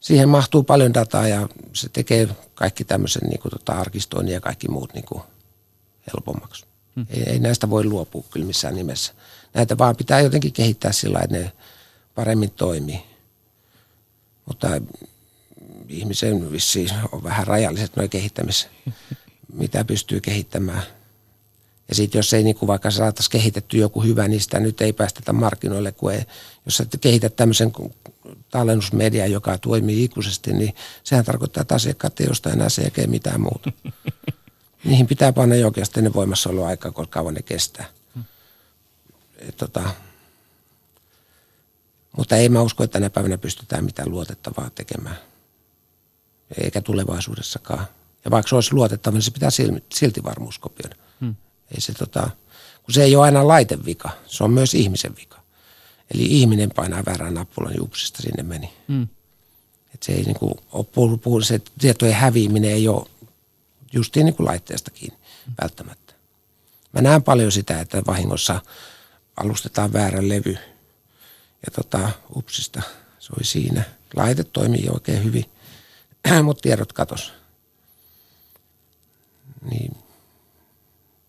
[0.00, 4.68] siihen mahtuu paljon dataa ja se tekee kaikki tämmöisen niin kuin, tota, arkistoinnin ja kaikki
[4.68, 5.22] muut niin kuin,
[6.12, 6.64] helpommaksi.
[6.96, 7.06] Hmm.
[7.10, 9.12] Ei, ei, näistä voi luopua kyllä missään nimessä.
[9.54, 11.52] Näitä vaan pitää jotenkin kehittää sillä että ne
[12.14, 13.02] paremmin toimii.
[14.46, 14.68] Mutta
[15.88, 18.68] ihmisen vissiin on vähän rajalliset nuo kehittämis,
[19.52, 20.82] mitä pystyy kehittämään–
[21.88, 24.92] ja sitten jos ei niin kuin vaikka saataisiin kehitetty joku hyvä, niin sitä nyt ei
[24.92, 26.22] päästetä markkinoille, kun ei,
[26.64, 27.72] jos sä kehität tämmöisen
[28.50, 33.72] tallennusmedia, joka toimii ikuisesti, niin sehän tarkoittaa, että asiakkaat ei osta enää sen mitään muuta.
[34.84, 37.86] Niihin pitää panna jo oikeasti ne voimassaoloaikaa, kuinka kauan ne kestää.
[39.38, 39.90] Et, tota,
[42.16, 45.16] mutta ei mä usko, että tänä päivänä pystytään mitään luotettavaa tekemään.
[46.62, 47.86] Eikä tulevaisuudessakaan.
[48.24, 49.50] Ja vaikka se olisi luotettava, niin se pitää
[49.94, 50.96] silti varmuus kopioida.
[51.74, 52.30] Ei se tota,
[52.82, 55.40] kun se ei ole aina laitevika, se on myös ihmisen vika.
[56.14, 58.72] Eli ihminen painaa väärän nappulan juuksista sinne meni.
[58.88, 59.08] Mm.
[59.94, 63.06] Että se ei niin kuin ole puhu, se tietojen häviäminen ei ole
[63.92, 65.18] justiin niin kuin laitteesta kiinni
[65.62, 66.14] välttämättä.
[66.92, 68.60] Mä näen paljon sitä, että vahingossa
[69.36, 70.58] alustetaan väärä levy
[71.66, 72.82] ja tota, upsista
[73.18, 73.82] se oli siinä.
[74.16, 75.44] Laite toimii oikein hyvin,
[76.44, 77.32] mutta tiedot katos.
[79.70, 79.96] Niin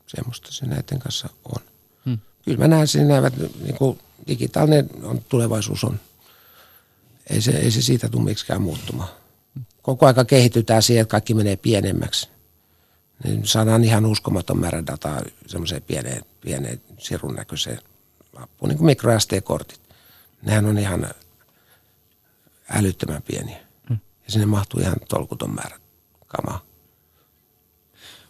[0.08, 1.62] semmoista se näiden kanssa on.
[2.06, 2.18] Hmm.
[2.46, 6.00] Kyllä mä näen siinä, että niin kuin digitaalinen on, tulevaisuus on.
[7.30, 9.10] Ei se, ei se siitä tule miksikään muuttumaan.
[9.82, 12.30] Koko aika kehitytään siihen, että kaikki menee pienemmäksi.
[13.24, 17.80] Niin saadaan ihan uskomaton määrä dataa semmoiseen pieneen, pieneen sirun näköiseen
[18.34, 19.82] lappuun, niin kuin micro SD-kortit.
[20.42, 21.10] Nehän on ihan
[22.70, 23.60] älyttömän pieniä.
[23.90, 24.00] Hmm.
[24.26, 25.80] Ja sinne mahtuu ihan tolkuton määrä
[26.28, 26.62] kamaa.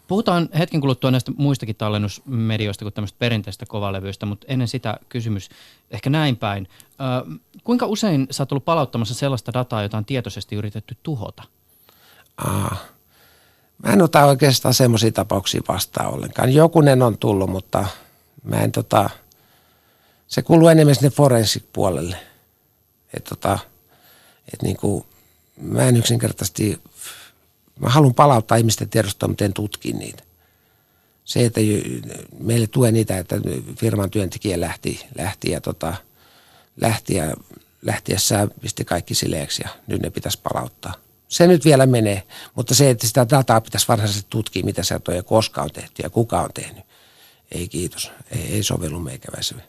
[0.08, 5.50] Puhutaan hetken kuluttua näistä muistakin tallennusmedioista kuin tämmöistä perinteistä kovalevyistä, mutta ennen sitä kysymys
[5.91, 6.70] ehkä näin päin.
[6.82, 11.43] Ö, kuinka usein sä oot ollut palauttamassa sellaista dataa, jota on tietoisesti yritetty tuhota?
[12.38, 12.78] Aa,
[13.84, 16.54] mä en ota oikeastaan semmoisia tapauksia vastaan ollenkaan.
[16.54, 17.86] Jokunen on tullut, mutta
[18.43, 19.10] mä en tota,
[20.28, 22.17] se kuuluu enemmän sinne forensik puolelle.
[23.13, 23.60] Että tota,
[24.54, 25.06] et niinku,
[25.62, 26.82] mä en yksinkertaisesti
[27.80, 30.24] Mä haluan palauttaa ihmisten tiedostoa, miten tutkin niitä.
[31.26, 31.62] Se, että
[32.40, 33.36] meille tulee niitä, että
[33.76, 35.94] firman työntekijä lähti, lähti ja tota,
[36.82, 37.34] lähti ja
[37.82, 40.94] lähtiessään pisti kaikki sileeksi ja nyt ne pitäisi palauttaa.
[41.28, 42.24] Se nyt vielä menee,
[42.56, 46.04] mutta se, että sitä dataa pitäisi varsinaisesti tutkia, mitä se on ja koska on tehty
[46.04, 46.84] ja kuka on tehnyt.
[47.52, 49.63] Ei kiitos, ei, ei sovellu meikäväiselle.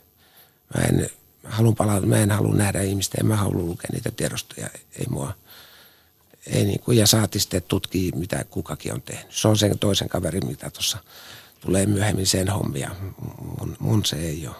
[0.77, 1.09] Mä en,
[1.43, 4.69] halun palata, mä en halua nähdä ihmistä, en mä halua lukea niitä tiedostoja,
[4.99, 5.33] ei mua–
[6.49, 9.31] ei niin kuin, ja saati sitten tutkia, mitä kukakin on tehnyt.
[9.31, 10.97] Se on sen toisen kaverin, mitä tuossa
[11.59, 12.95] tulee myöhemmin sen hommia.
[13.59, 14.55] Mun, mun se ei ole.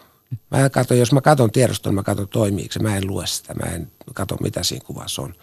[0.52, 2.80] Mä katson, jos mä katson tiedoston, mä katson toimiiko se.
[2.80, 5.36] Mä en lue sitä, mä en katso mitä siinä kuvassa on.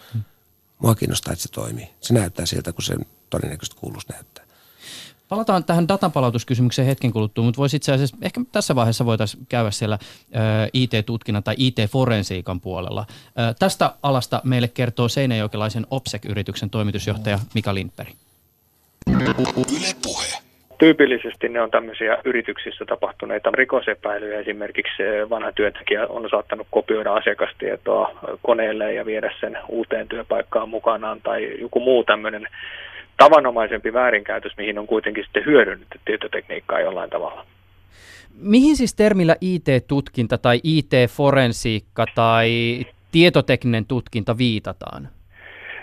[0.79, 1.89] Mua kiinnostaa, että se toimii.
[2.01, 2.97] Se näyttää siltä, kun se
[3.31, 4.46] todennäköisesti kuuluisi näyttää.
[5.29, 9.99] Palataan tähän datanpalautuskysymykseen hetken kuluttua, mutta voisi itse asiassa, ehkä tässä vaiheessa voitaisiin käydä siellä
[10.73, 13.07] IT-tutkinnan tai IT-forensiikan puolella.
[13.59, 18.09] Tästä alasta meille kertoo Seinäjokelaisen OPSEC-yrityksen toimitusjohtaja Mika Lindberg.
[20.79, 24.41] Tyypillisesti ne on tämmöisiä yrityksissä tapahtuneita rikosepäilyjä.
[24.41, 28.11] Esimerkiksi vanha työntekijä on saattanut kopioida asiakastietoa
[28.43, 32.49] koneelle ja viedä sen uuteen työpaikkaan mukanaan tai joku muu tämmöinen
[33.17, 37.47] tavanomaisempi väärinkäytös, mihin on kuitenkin sitten hyödynnetty tietotekniikkaa jollain tavalla.
[38.39, 42.81] Mihin siis termillä IT-tutkinta tai IT-forensiikka tai
[43.13, 45.09] tietotekninen tutkinta viitataan?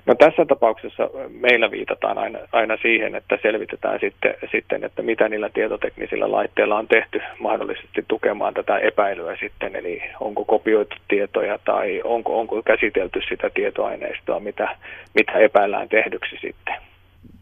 [0.06, 5.50] No tässä tapauksessa meillä viitataan aina, aina siihen, että selvitetään sitten, sitten, että mitä niillä
[5.50, 12.40] tietoteknisillä laitteilla on tehty mahdollisesti tukemaan tätä epäilyä sitten, eli onko kopioitu tietoja tai onko,
[12.40, 14.78] onko käsitelty sitä tietoaineistoa, mitä,
[15.14, 16.76] mitä epäillään tehdyksi sitten.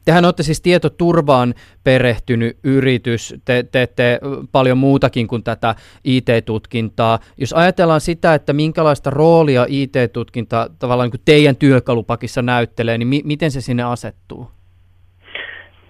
[0.05, 4.19] Tehän olette siis tietoturvaan perehtynyt yritys, te teette
[4.51, 7.19] paljon muutakin kuin tätä IT-tutkintaa.
[7.37, 13.21] Jos ajatellaan sitä, että minkälaista roolia IT-tutkinta tavallaan niin kuin teidän työkalupakissa näyttelee, niin mi-
[13.25, 14.51] miten se sinne asettuu?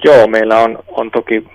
[0.03, 1.47] Joo, meillä on, on toki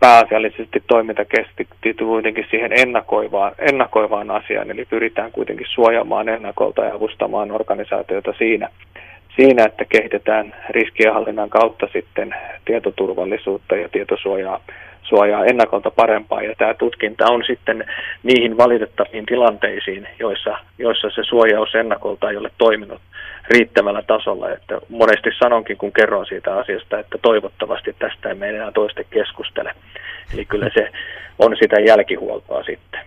[0.00, 7.50] pääasiallisesti toiminta keskittyy kuitenkin siihen ennakoivaan, ennakoivaan asiaan, eli pyritään kuitenkin suojaamaan ennakolta ja avustamaan
[7.50, 8.68] organisaatioita siinä–
[9.36, 14.60] siinä, että kehitetään riskienhallinnan kautta sitten tietoturvallisuutta ja tietosuojaa
[15.02, 16.42] suojaa ennakolta parempaa.
[16.42, 17.84] Ja tämä tutkinta on sitten
[18.22, 23.00] niihin valitettaviin tilanteisiin, joissa, joissa se suojaus ennakolta ei ole toiminut
[23.48, 24.50] riittävällä tasolla.
[24.50, 29.72] Että monesti sanonkin, kun kerron siitä asiasta, että toivottavasti tästä ei meidän toiste keskustele.
[30.34, 30.90] Eli kyllä se
[31.38, 33.00] on sitä jälkihuoltoa sitten.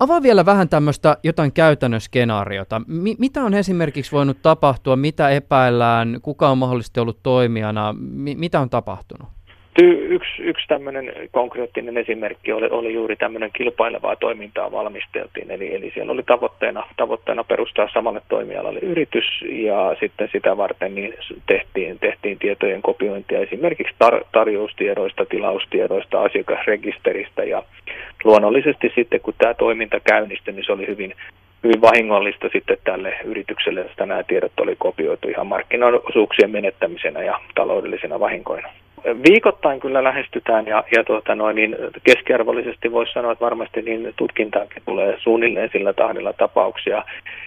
[0.00, 2.78] Avaa vielä vähän tämmöistä jotain käytännön skenaariota.
[2.78, 8.60] M- mitä on esimerkiksi voinut tapahtua, mitä epäillään, kuka on mahdollisesti ollut toimijana, M- mitä
[8.60, 9.28] on tapahtunut?
[9.82, 15.50] Yksi, yksi tämmöinen konkreettinen esimerkki oli, oli juuri tämmöinen kilpailevaa toimintaa valmisteltiin.
[15.50, 21.14] Eli, eli siellä oli tavoitteena, tavoitteena perustaa samalle toimialalle yritys ja sitten sitä varten niin
[21.46, 27.62] tehtiin, tehtiin tietojen kopiointia esimerkiksi tar- tarjoustiedoista, tilaustiedoista, asiakasrekisteristä ja
[28.24, 31.14] luonnollisesti sitten kun tämä toiminta käynnistyi, niin se oli hyvin,
[31.64, 38.20] hyvin vahingollista sitten tälle yritykselle, että nämä tiedot oli kopioitu ihan markkinaosuuksien menettämisenä ja taloudellisena
[38.20, 38.68] vahinkoina
[39.04, 44.82] viikoittain kyllä lähestytään ja, ja tuota noin, niin keskiarvollisesti voisi sanoa, että varmasti niin tutkintaankin
[44.86, 47.04] tulee suunnilleen sillä tahdilla tapauksia.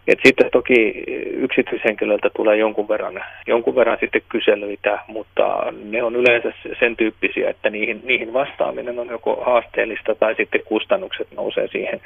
[0.08, 6.54] Et sitten toki yksityishenkilöltä tulee jonkun verran, jonkun verran sitten kyselyitä, mutta ne on yleensä
[6.80, 12.02] sen tyyppisiä, että niihin, niihin vastaaminen on joko haasteellista tai sitten kustannukset nousee siihen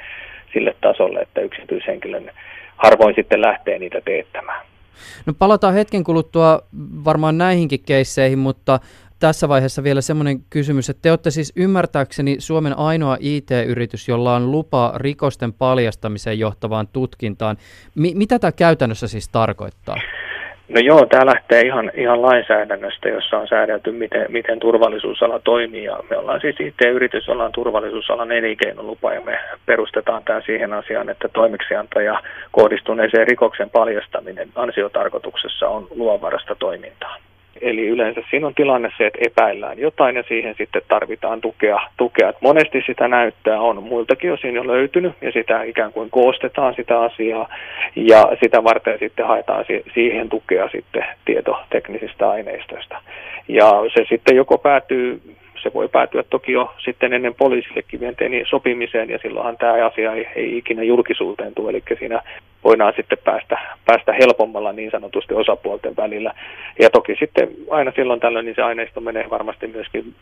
[0.52, 2.30] sille tasolle, että yksityishenkilön
[2.76, 4.62] harvoin sitten lähtee niitä teettämään.
[5.26, 6.60] No palataan hetken kuluttua
[7.04, 8.80] varmaan näihinkin keisseihin, mutta
[9.22, 14.50] tässä vaiheessa vielä semmoinen kysymys, että te olette siis ymmärtääkseni Suomen ainoa IT-yritys, jolla on
[14.50, 17.56] lupa rikosten paljastamiseen johtavaan tutkintaan.
[17.94, 19.96] Mi- mitä tämä käytännössä siis tarkoittaa?
[20.68, 25.84] No joo, tämä lähtee ihan, ihan lainsäädännöstä, jossa on säädelty, miten, miten turvallisuusala toimii.
[25.84, 31.28] Ja me ollaan siis IT-yritys, ollaan turvallisuusalan elinkeinolupa ja me perustetaan tämä siihen asiaan, että
[31.28, 37.16] toimeksiantaja kohdistuneeseen rikoksen paljastaminen ansiotarkoituksessa on luonvarasta toimintaa.
[37.60, 41.80] Eli yleensä siinä on tilanne se, että epäillään jotain ja siihen sitten tarvitaan tukea.
[41.96, 42.28] tukea.
[42.28, 47.00] Että monesti sitä näyttää on muiltakin osin jo löytynyt ja sitä ikään kuin koostetaan sitä
[47.00, 47.48] asiaa
[47.96, 53.00] ja sitä varten sitten haetaan siihen tukea sitten tietoteknisistä aineistoista.
[53.48, 55.20] Ja se sitten joko päätyy
[55.62, 60.28] se voi päätyä toki jo sitten ennen poliisillekin vienteeni sopimiseen ja silloinhan tämä asia ei,
[60.36, 62.22] ei ikinä julkisuuteen tule, eli siinä
[62.64, 66.34] voidaan sitten päästä, päästä helpommalla niin sanotusti osapuolten välillä.
[66.80, 70.14] Ja toki sitten aina silloin tällöin niin se aineisto menee varmasti myöskin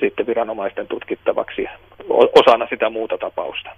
[0.00, 1.66] sitten viranomaisten tutkittavaksi
[2.34, 3.70] osana sitä muuta tapausta.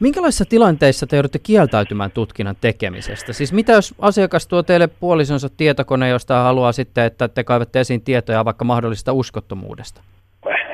[0.00, 3.32] Minkälaisissa tilanteissa te joudutte kieltäytymään tutkinnan tekemisestä?
[3.32, 8.00] Siis mitä jos asiakas tuo teille puolisonsa tietokone, josta haluaa sitten, että te kaivatte esiin
[8.00, 10.00] tietoja vaikka mahdollisesta uskottomuudesta?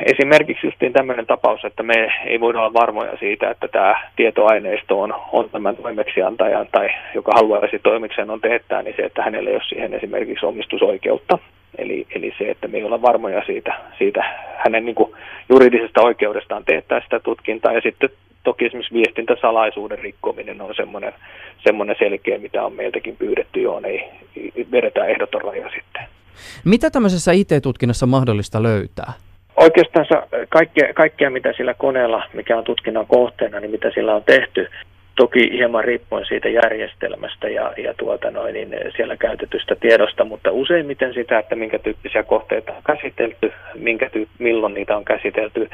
[0.06, 5.14] Esimerkiksi just tämmöinen tapaus, että me ei voida olla varmoja siitä, että tämä tietoaineisto on,
[5.32, 9.94] on tämän toimeksiantajan tai joka haluaisi toimeksiannon teettää, niin se, että hänellä ei ole siihen
[9.94, 11.38] esimerkiksi omistusoikeutta.
[11.78, 14.24] Eli, eli se, että me ei olla varmoja siitä, siitä
[14.56, 15.12] hänen niin kuin
[15.48, 17.72] juridisesta oikeudestaan teettää sitä tutkintaa.
[17.72, 18.08] Ja sitten
[18.44, 21.12] toki esimerkiksi viestintäsalaisuuden rikkominen on semmoinen,
[21.64, 24.08] semmoinen selkeä, mitä on meiltäkin pyydetty, johon ei
[24.70, 26.02] vedetä ehdoton raja sitten.
[26.64, 29.12] Mitä tämmöisessä IT-tutkinnassa mahdollista löytää?
[29.56, 30.06] Oikeastaan
[30.48, 34.68] kaikkea, kaikkea, mitä sillä koneella, mikä on tutkinnan kohteena, niin mitä sillä on tehty,
[35.16, 41.14] toki hieman riippuen siitä järjestelmästä ja, ja tuota noin, niin siellä käytetystä tiedosta, mutta useimmiten
[41.14, 45.70] sitä, että minkä tyyppisiä kohteita on käsitelty, minkä tyyp- milloin niitä on käsitelty.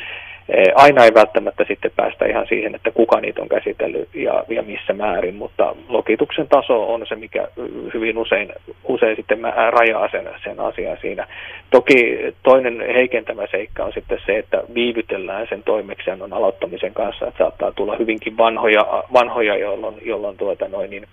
[0.48, 4.62] Eh, aina ei välttämättä sitten päästä ihan siihen, että kuka niitä on käsitellyt ja, ja
[4.62, 7.48] missä määrin, mutta lokituksen taso on se, mikä
[7.94, 8.52] hyvin usein,
[8.84, 9.38] usein sitten
[9.70, 11.26] rajaa sen, sen asian siinä.
[11.70, 17.72] Toki toinen heikentävä seikka on sitten se, että viivytellään sen toimeksiannon aloittamisen kanssa, että saattaa
[17.72, 21.06] tulla hyvinkin vanhoja, vanhoja jolloin, jolloin tuota noin, niin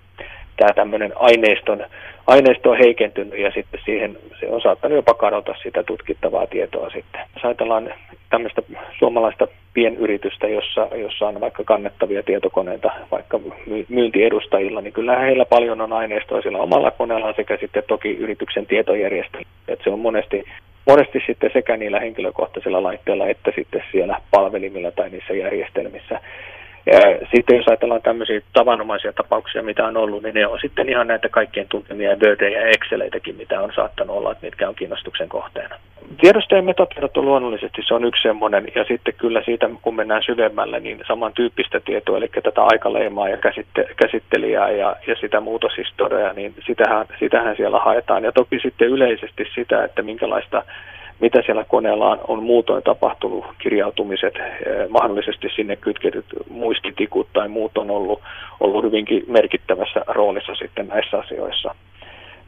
[0.57, 1.85] tämä tämmöinen aineiston,
[2.27, 7.21] aineisto on heikentynyt ja sitten siihen se on saattanut jopa kadota sitä tutkittavaa tietoa sitten.
[7.35, 7.93] Jos ajatellaan
[8.29, 8.61] tämmöistä
[8.99, 13.39] suomalaista pienyritystä, jossa, jossa on vaikka kannettavia tietokoneita vaikka
[13.89, 19.45] myyntiedustajilla, niin kyllä heillä paljon on aineistoa sillä omalla koneellaan sekä sitten toki yrityksen tietojärjestelmä.
[19.67, 20.43] Että se on monesti,
[20.87, 26.19] monesti sitten sekä niillä henkilökohtaisilla laitteilla että sitten siellä palvelimilla tai niissä järjestelmissä.
[27.35, 31.29] Sitten jos ajatellaan tämmöisiä tavanomaisia tapauksia, mitä on ollut, niin ne on sitten ihan näitä
[31.29, 35.75] kaikkien tuntemia Wordeja ja Exceleitäkin, mitä on saattanut olla, mitkä on kiinnostuksen kohteena.
[36.21, 40.23] Tiedosto- ja metatiedot on luonnollisesti, se on yksi semmoinen, ja sitten kyllä siitä, kun mennään
[40.23, 46.53] syvemmälle, niin samantyyppistä tietoa, eli tätä aikaleimaa ja käsitte- käsittelijää ja, ja sitä muutoshistoriaa, niin
[46.65, 48.23] sitähän, sitähän siellä haetaan.
[48.23, 50.63] Ja toki sitten yleisesti sitä, että minkälaista
[51.19, 57.77] mitä siellä koneella on, on muutoin tapahtunut, kirjautumiset, eh, mahdollisesti sinne kytketyt muistitikut tai muut
[57.77, 58.21] on ollut,
[58.59, 61.75] ollut hyvinkin merkittävässä roolissa sitten näissä asioissa.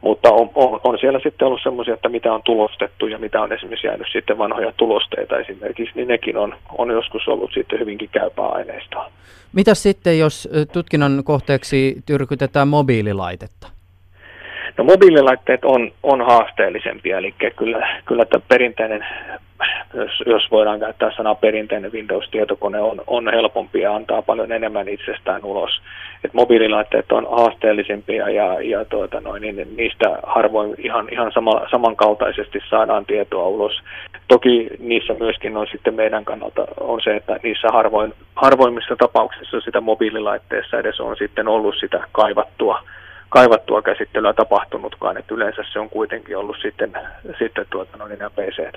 [0.00, 3.52] Mutta on, on, on siellä sitten ollut semmoisia, että mitä on tulostettu ja mitä on
[3.52, 8.46] esimerkiksi jäänyt sitten vanhoja tulosteita esimerkiksi, niin nekin on, on joskus ollut sitten hyvinkin käypää
[8.46, 9.10] aineistoa.
[9.52, 13.79] Mitä sitten, jos eh, tutkinnan kohteeksi tyrkytetään mobiililaitetta?
[14.78, 19.06] No mobiililaitteet on, on haasteellisempia, eli kyllä, kyllä tämä perinteinen,
[19.94, 25.44] jos, jos voidaan käyttää sanaa perinteinen Windows-tietokone, on, on helpompi ja antaa paljon enemmän itsestään
[25.44, 25.80] ulos.
[26.24, 32.58] Et mobiililaitteet on haasteellisempia ja, ja tuota noin, niin niistä harvoin ihan, ihan sama, samankaltaisesti
[32.70, 33.80] saadaan tietoa ulos.
[34.28, 39.80] Toki niissä myöskin on sitten meidän kannalta on se, että niissä harvoin, harvoimmissa tapauksissa sitä
[39.80, 42.82] mobiililaitteessa edes on sitten ollut sitä kaivattua
[43.30, 46.92] kaivattua käsittelyä tapahtunutkaan, että yleensä se on kuitenkin ollut sitten,
[47.38, 48.72] sitten tuota, no niin nämä PC,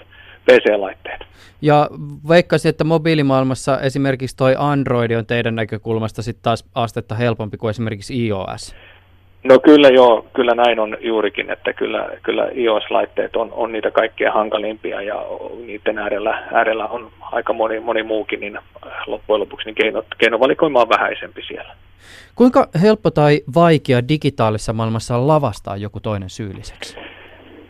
[0.46, 1.22] PC-laitteet.
[1.62, 1.90] Ja
[2.30, 8.28] veikkaisin, että mobiilimaailmassa esimerkiksi toi Android on teidän näkökulmasta sitten taas astetta helpompi kuin esimerkiksi
[8.28, 8.76] iOS.
[9.44, 14.34] No kyllä joo, kyllä näin on juurikin, että kyllä, kyllä iOS-laitteet on, on niitä kaikkein
[14.34, 15.26] hankalimpia ja
[15.66, 18.60] niiden äärellä, äärellä on aika moni, moni muukin, niin
[19.06, 21.76] loppujen lopuksi niin keino, keinovalikoima on vähäisempi siellä.
[22.36, 26.98] Kuinka helppo tai vaikea digitaalisessa maailmassa on lavastaa joku toinen syylliseksi?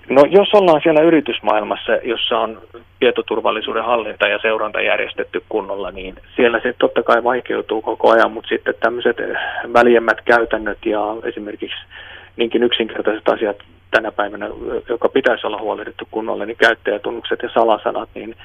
[0.10, 2.62] No jos ollaan siellä yritysmaailmassa, jossa on
[3.00, 8.48] tietoturvallisuuden hallinta ja seuranta järjestetty kunnolla, niin siellä se totta kai vaikeutuu koko ajan, mutta
[8.48, 9.18] sitten tämmöiset
[9.74, 11.78] väljemmät käytännöt ja esimerkiksi
[12.38, 13.58] niinkin yksinkertaiset asiat
[13.92, 14.50] tänä päivänä,
[14.90, 18.36] joka pitäisi olla huolehdittu kunnolla, niin käyttäjätunnukset ja salasanat, niin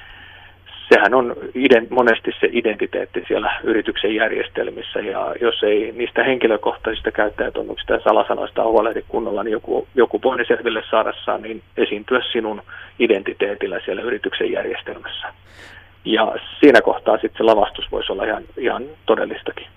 [0.89, 7.93] sehän on ident, monesti se identiteetti siellä yrityksen järjestelmissä ja jos ei niistä henkilökohtaisista käyttäjätunnuksista
[7.93, 12.61] ja salasanoista huolehdi kunnolla, niin joku, joku voi ne selville saadessaan niin esiintyä sinun
[12.99, 15.27] identiteetillä siellä yrityksen järjestelmässä.
[16.05, 19.67] Ja siinä kohtaa sitten se lavastus voisi olla ihan, ihan todellistakin.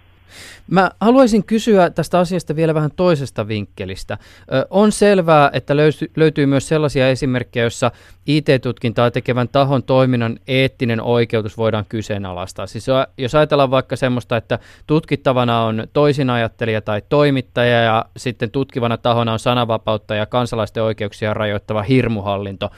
[0.70, 4.18] Mä haluaisin kysyä tästä asiasta vielä vähän toisesta vinkkelistä.
[4.52, 7.90] Ö, on selvää, että löytyy, löytyy myös sellaisia esimerkkejä, joissa
[8.26, 12.66] IT-tutkintaa tekevän tahon toiminnan eettinen oikeutus voidaan kyseenalaistaa.
[12.66, 12.86] Siis
[13.18, 19.38] jos ajatellaan vaikka semmoista, että tutkittavana on toisinajattelija tai toimittaja ja sitten tutkivana tahona on
[19.38, 22.70] sananvapautta ja kansalaisten oikeuksia rajoittava hirmuhallinto.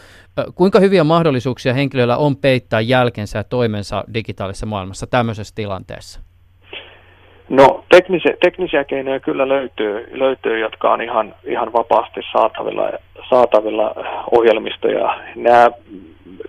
[0.55, 6.20] Kuinka hyviä mahdollisuuksia henkilöillä on peittää jälkensä ja toimensa digitaalisessa maailmassa tämmöisessä tilanteessa?
[7.49, 12.90] No teknisiä, teknisiä keinoja kyllä löytyy, löytyy jotka on ihan, ihan vapaasti saatavilla,
[13.30, 13.95] saatavilla
[14.30, 15.20] ohjelmistoja.
[15.36, 15.70] Nämä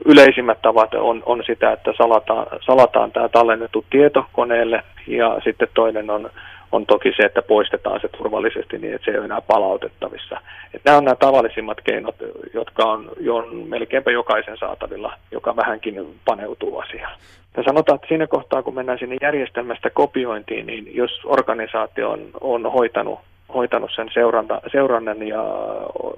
[0.05, 6.09] yleisimmät tavat on, on sitä, että salataan, salataan tämä tallennettu tieto koneelle ja sitten toinen
[6.09, 6.29] on,
[6.75, 10.41] on toki se, että poistetaan se turvallisesti niin, että se ei ole enää palautettavissa.
[10.73, 12.15] Et nämä on nämä tavallisimmat keinot,
[12.53, 17.17] jotka on, jo melkeinpä jokaisen saatavilla, joka vähänkin paneutuu asiaan.
[17.57, 22.71] Ja sanotaan, että siinä kohtaa, kun mennään sinne järjestelmästä kopiointiin, niin jos organisaatio on, on
[22.71, 23.19] hoitanut,
[23.53, 25.43] hoitanut sen seuranta, seurannan ja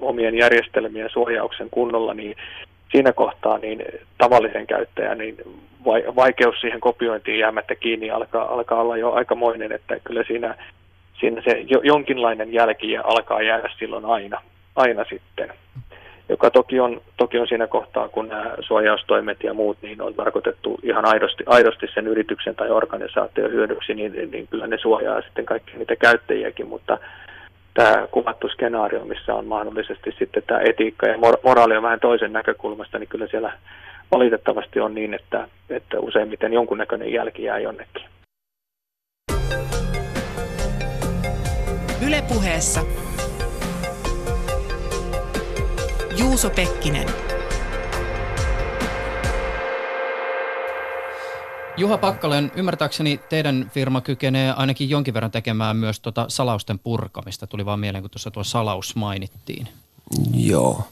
[0.00, 2.36] omien järjestelmien suojauksen kunnolla, niin
[2.92, 3.82] siinä kohtaa niin
[4.18, 5.36] tavallisen käyttäjän niin
[6.16, 10.54] vaikeus siihen kopiointiin jäämättä kiinni alkaa, alkaa olla jo aikamoinen, että kyllä siinä,
[11.20, 14.42] siinä se jonkinlainen jälki alkaa jäädä silloin aina,
[14.76, 15.52] aina sitten.
[16.28, 20.78] Joka toki on, toki on siinä kohtaa, kun nämä suojaustoimet ja muut niin on tarkoitettu
[20.82, 25.78] ihan aidosti, aidosti sen yrityksen tai organisaation hyödyksi, niin, niin kyllä ne suojaa sitten kaikkia
[25.78, 26.98] niitä käyttäjiäkin, mutta
[27.78, 32.98] tämä kuvattu skenaario, missä on mahdollisesti sitten tämä etiikka ja moraali on vähän toisen näkökulmasta,
[32.98, 33.52] niin kyllä siellä
[34.12, 38.04] valitettavasti on niin, että, että useimmiten jonkunnäköinen jälki jää jonnekin.
[42.06, 42.80] Ylepuheessa
[46.20, 47.27] Juuso Pekkinen.
[51.78, 57.46] Juha Pakkalen, ymmärtääkseni teidän firma kykenee ainakin jonkin verran tekemään myös tuota salausten purkamista.
[57.46, 59.68] Tuli vaan mieleen, kun tuossa tuo salaus mainittiin.
[60.34, 60.82] Joo.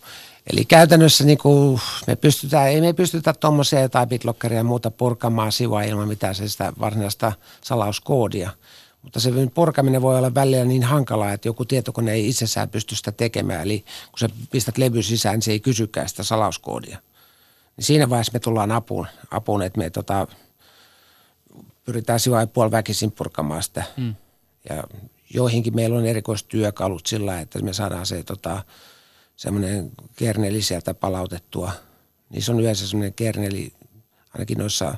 [0.53, 5.53] Eli käytännössä niin kuin me pystytään, ei me pystytä tuommoisia jotain bitlockeria ja muuta purkamaan
[5.53, 7.33] sivua ilman mitään sitä varsinaista
[7.63, 8.51] salauskoodia–
[9.07, 13.13] mutta se purkaminen voi olla välillä niin hankalaa, että joku tietokone ei itsessään pysty sitä
[13.13, 13.63] tekemään.
[13.63, 16.99] Eli kun sä pistät levy sisään, niin se ei kysykään sitä salauskoodia.
[17.77, 20.27] Niin siinä vaiheessa me tullaan apuun, apuun että me tota,
[21.87, 23.85] pyritään sivua puoli väkisin purkamaan sitä.
[23.97, 24.15] Hmm.
[24.69, 24.85] Ja
[25.35, 28.65] joihinkin meillä on erikoistyökalut sillä, että me saadaan se tota,
[29.37, 31.73] semmoinen kerneli sieltä palautettua.
[32.31, 33.73] Niissä on yleensä semmoinen kerneli,
[34.35, 34.97] ainakin noissa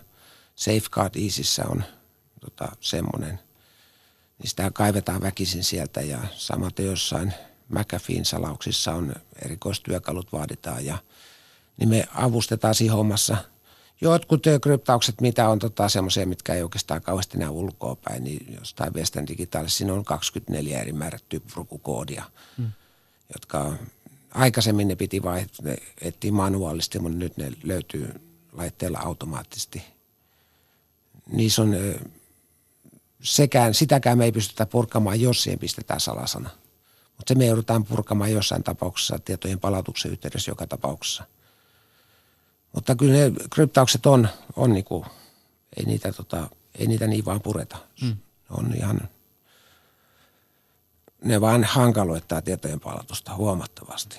[0.54, 1.84] Safeguard Easyssä on
[2.40, 3.40] tota, semmoinen–
[4.38, 7.34] niin sitä kaivetaan väkisin sieltä ja samaten jossain
[7.68, 9.14] McAfeein salauksissa on
[9.44, 10.98] erikoistyökalut vaaditaan ja
[11.76, 13.36] niin me avustetaan siinä hommassa.
[14.00, 18.94] Jotkut kryptaukset, mitä on tota, semmoisia, mitkä ei oikeastaan kauheasti näy ulkoa päin, niin jostain
[18.94, 22.24] Western Digitaalissa siinä on 24 eri määrättyä purkukoodia,
[22.58, 22.70] hmm.
[23.34, 23.74] jotka
[24.34, 28.14] aikaisemmin ne piti vain, ne etsiä manuaalisesti, mutta nyt ne löytyy
[28.52, 29.82] laitteella automaattisesti.
[31.32, 31.76] Niissä on
[33.22, 36.50] sekään, sitäkään me ei pystytä purkamaan, jos siihen pistetään salasana.
[37.16, 41.24] Mutta se me joudutaan purkamaan jossain tapauksessa tietojen palautuksen yhteydessä joka tapauksessa.
[42.72, 45.06] Mutta kyllä ne kryptaukset on, on niinku,
[45.76, 46.48] ei, niitä, tota,
[46.78, 47.76] ei niitä niin vaan pureta.
[48.02, 48.16] Mm.
[48.50, 49.00] On ihan,
[51.24, 54.18] ne vaan hankaloittaa tietojen palautusta huomattavasti.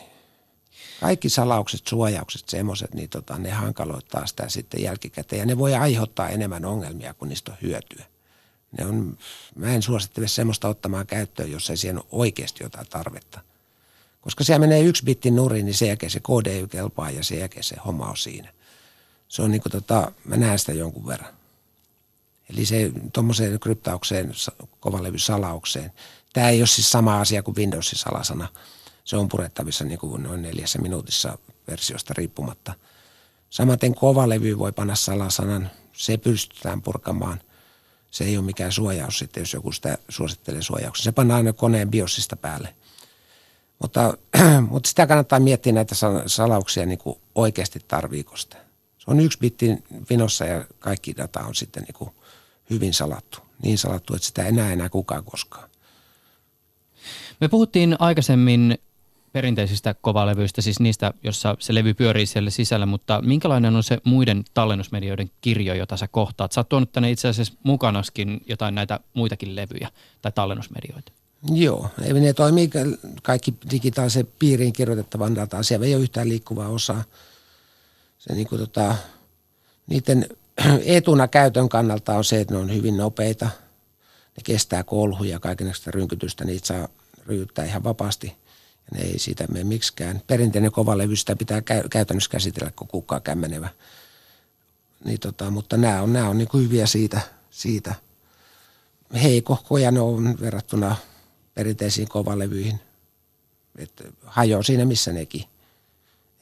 [0.99, 5.39] Kaikki salaukset, suojaukset, semmoiset, niin tota, ne hankaloittaa sitä sitten jälkikäteen.
[5.39, 8.05] Ja ne voi aiheuttaa enemmän ongelmia, kun niistä on hyötyä
[8.77, 9.17] ne on,
[9.55, 13.41] mä en suosittele semmoista ottamaan käyttöön, jos ei siihen ole oikeasti jotain tarvetta.
[14.21, 17.63] Koska siellä menee yksi bitti nurin, niin sen jälkeen se ei kelpaa ja sen jälkeen
[17.63, 18.53] se homma on siinä.
[19.27, 21.33] Se on niin kuin tota, mä näen sitä jonkun verran.
[22.49, 24.33] Eli se tuommoiseen kryptaukseen,
[24.79, 25.91] kovalevy-salaukseen.
[26.33, 28.47] Tämä ei ole siis sama asia kuin Windowsin salasana.
[29.03, 32.73] Se on purettavissa niin kuin noin neljässä minuutissa versiosta riippumatta.
[33.49, 35.69] Samaten kovalevy voi panna salasanan.
[35.93, 37.41] Se pystytään purkamaan
[38.11, 41.03] se ei ole mikään suojaus sitten, jos joku sitä suosittelee suojauksen.
[41.03, 42.75] Se pannaan aina koneen biosista päälle.
[43.81, 44.17] Mutta,
[44.71, 48.57] mutta sitä kannattaa miettiä näitä salauksia niin kuin oikeasti tarviiko sitä.
[48.97, 52.09] Se on yksi bitti vinossa ja kaikki data on sitten niin kuin
[52.69, 53.39] hyvin salattu.
[53.63, 55.69] Niin salattu, että sitä ei näe enää kukaan koskaan.
[57.41, 58.77] Me puhuttiin aikaisemmin
[59.31, 64.43] perinteisistä kovalevyistä, siis niistä, jossa se levy pyörii siellä sisällä, mutta minkälainen on se muiden
[64.53, 66.51] tallennusmedioiden kirjo, jota sä kohtaat?
[66.51, 69.89] Sä oot tuonut tänne itse asiassa mukanaskin jotain näitä muitakin levyjä
[70.21, 71.11] tai tallennusmedioita.
[71.43, 72.69] Joo, ne toimii
[73.23, 75.63] kaikki digitaalisen piiriin kirjoitettavan dataa.
[75.63, 77.03] Siellä ei ole yhtään liikkuvaa osaa.
[78.17, 78.95] Se niin kuin tota,
[79.87, 80.29] niiden
[80.85, 83.45] etuna käytön kannalta on se, että ne on hyvin nopeita.
[84.35, 86.87] Ne kestää kolhuja, kaikenlaista rynkytystä, niitä saa
[87.27, 88.35] ryhdyttää ihan vapaasti–
[88.91, 90.21] ne ei siitä mene miksikään.
[90.27, 93.69] Perinteinen kovalevy sitä pitää käytännössä käsitellä kuin kukkaa kämmenevä.
[95.05, 97.21] Niin tota, mutta nämä on, nämä on niin kuin hyviä siitä,
[97.51, 97.95] siitä.
[99.23, 100.95] Heikohkoja ne on verrattuna
[101.59, 102.79] perinteisiin kovalevyihin.
[103.77, 105.43] Et hajoaa siinä missä nekin.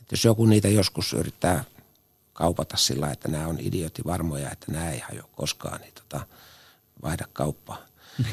[0.01, 1.63] Et jos joku niitä joskus yrittää
[2.33, 6.27] kaupata sillä että nämä on idioottivarmoja, että nämä ei hajoa koskaan, niin tota,
[7.03, 7.77] vaihda kauppaa.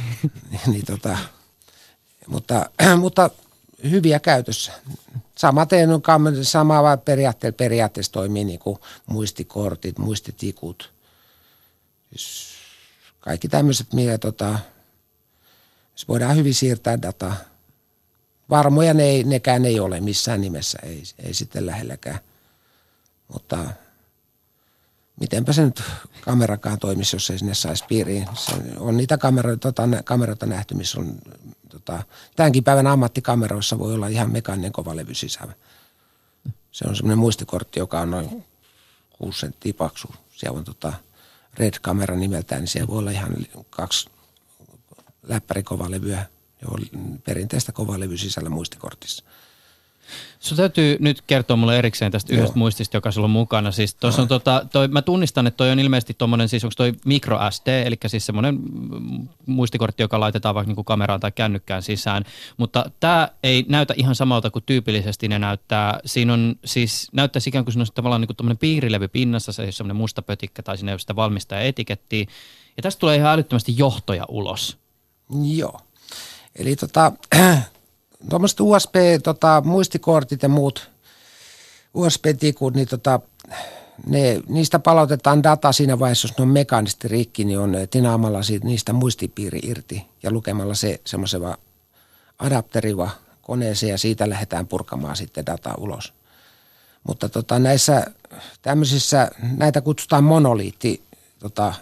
[0.51, 1.19] niin, niin tota,
[2.27, 2.71] mutta,
[3.01, 3.31] mutta
[3.91, 4.73] hyviä käytössä.
[5.39, 6.03] Samaten on
[6.43, 10.93] sama periaatteessa, periaatteessa toimii niin kuin muistikortit, muistitikut.
[12.17, 12.55] Siis
[13.21, 14.59] kaikki tämmöiset, millä tota,
[15.95, 17.37] siis voidaan hyvin siirtää dataa.
[18.51, 22.19] Varmoja ne ei, nekään ei ole missään nimessä, ei, ei sitten lähelläkään.
[23.33, 23.65] Mutta
[25.21, 25.83] mitenpä se nyt
[26.21, 28.29] kamerakaan toimisi, jos ei sinne saisi piiriin.
[28.35, 31.19] Se on niitä kameroita, tota, kameroita nähty, missä on
[31.69, 32.03] tota,
[32.37, 35.53] tämänkin päivän ammattikameroissa voi olla ihan mekaaninen kovalevy sisällä.
[36.73, 38.45] Se on semmoinen muistikortti, joka on noin
[39.19, 40.15] 6 senttiä paksu.
[40.37, 40.93] Siellä on tota
[41.59, 43.37] Red-kamera nimeltään, niin siellä voi olla ihan
[43.71, 44.11] kaksi
[45.29, 46.11] läppärikovalevy,
[46.63, 46.69] jo
[47.25, 49.25] perinteistä kovalevy sisällä muistikortissa.
[50.41, 52.39] Sun täytyy nyt kertoa mulle erikseen tästä Joo.
[52.39, 53.73] yhdestä muistista, joka sulla on mukana.
[53.73, 54.11] Siis no.
[54.19, 57.87] on tota, toi, mä tunnistan, että toi on ilmeisesti tuommoinen, siis onko toi micro SD,
[57.87, 58.59] eli siis semmoinen
[59.47, 62.25] muistikortti, joka laitetaan vaikka niinku kameraan tai kännykkään sisään.
[62.57, 66.01] Mutta tämä ei näytä ihan samalta kuin tyypillisesti ne näyttää.
[66.05, 69.97] Siinä on siis, näyttää ikään kuin siinä on tavallaan niinku piirilevy pinnassa, se on semmoinen
[69.97, 72.27] musta pötikkä tai sinne sitä valmistaja etikettiä.
[72.77, 74.84] Ja tästä tulee ihan älyttömästi johtoja ulos.
[75.31, 75.81] Joo.
[76.57, 77.13] Eli tota,
[78.31, 80.91] tuommoiset USB-muistikortit tota, ja muut
[81.95, 83.21] USB-tikut, niin tota,
[84.07, 88.67] ne, niistä palautetaan data siinä vaiheessa, jos ne on mekaanisesti rikki, niin on tinaamalla siitä,
[88.67, 91.59] niistä muistipiiri irti ja lukemalla se semmoisella
[92.39, 93.11] adapteriva
[93.43, 96.13] koneeseen ja siitä lähdetään purkamaan sitten data ulos.
[97.09, 98.07] Mutta tota, näissä
[98.63, 101.03] tämmöisissä, näitä kutsutaan monoliitti
[101.39, 101.75] tota,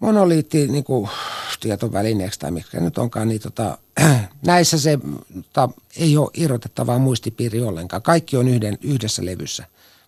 [0.00, 1.08] monoliitti niin kuin,
[1.60, 3.78] tietovälineeksi tai miksi nyt onkaan, niin tota,
[4.46, 4.98] näissä se
[5.52, 8.02] tota, ei ole irrotettavaa muistipiiri ollenkaan.
[8.02, 9.64] Kaikki on yhden, yhdessä levyssä.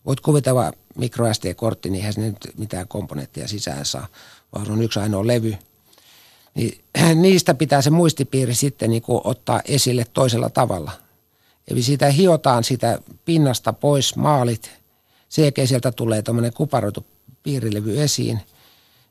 [0.06, 4.06] Voit kuvitella micro SD-kortti, niin eihän se nyt mitään komponenttia sisään saa,
[4.54, 5.56] vaan on yksi ainoa levy.
[6.54, 6.80] Niin,
[7.22, 10.92] niistä pitää se muistipiiri sitten niin kuin ottaa esille toisella tavalla.
[11.68, 14.70] Eli siitä hiotaan sitä pinnasta pois maalit.
[15.28, 17.06] Sen sieltä tulee tuommoinen kuparoitu
[17.42, 18.40] piirilevy esiin–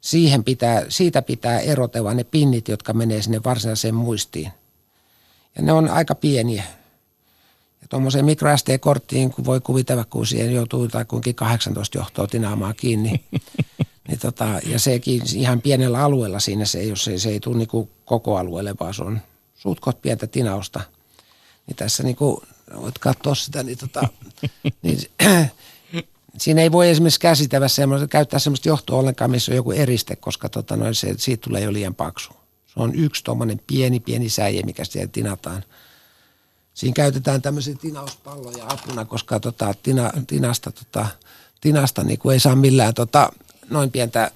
[0.01, 4.51] siihen pitää, siitä pitää erotella ne pinnit, jotka menee sinne varsinaiseen muistiin.
[5.55, 6.63] Ja ne on aika pieniä.
[7.81, 12.75] Ja tuommoiseen micro SD-korttiin, kun voi kuvitella, kun siihen joutuu tai kuinkin 18 johtoa tinaamaan
[12.75, 13.23] kiinni.
[14.07, 17.89] niin tota, ja sekin ihan pienellä alueella siinä se ei, se, se ei tule niin
[18.05, 19.21] koko alueelle, vaan se on
[19.55, 20.81] suutkot pientä tinausta.
[21.67, 22.37] Niin tässä niin kuin,
[22.81, 24.07] voit katsoa sitä, niin, tota,
[24.83, 24.99] niin
[26.37, 30.49] siinä ei voi esimerkiksi käsitellä semmoista, käyttää semmoista johtoa ollenkaan, missä on joku eriste, koska
[30.49, 32.31] tota noin, se, siitä tulee jo liian paksu.
[32.67, 35.63] Se on yksi tuommoinen pieni, pieni säie, mikä siellä tinataan.
[36.73, 41.05] Siinä käytetään tämmöisiä tinauspalloja apuna, koska tota, tina, tinasta, tota,
[41.61, 43.31] tinasta niin kuin ei saa millään tota,
[43.69, 44.31] noin pientä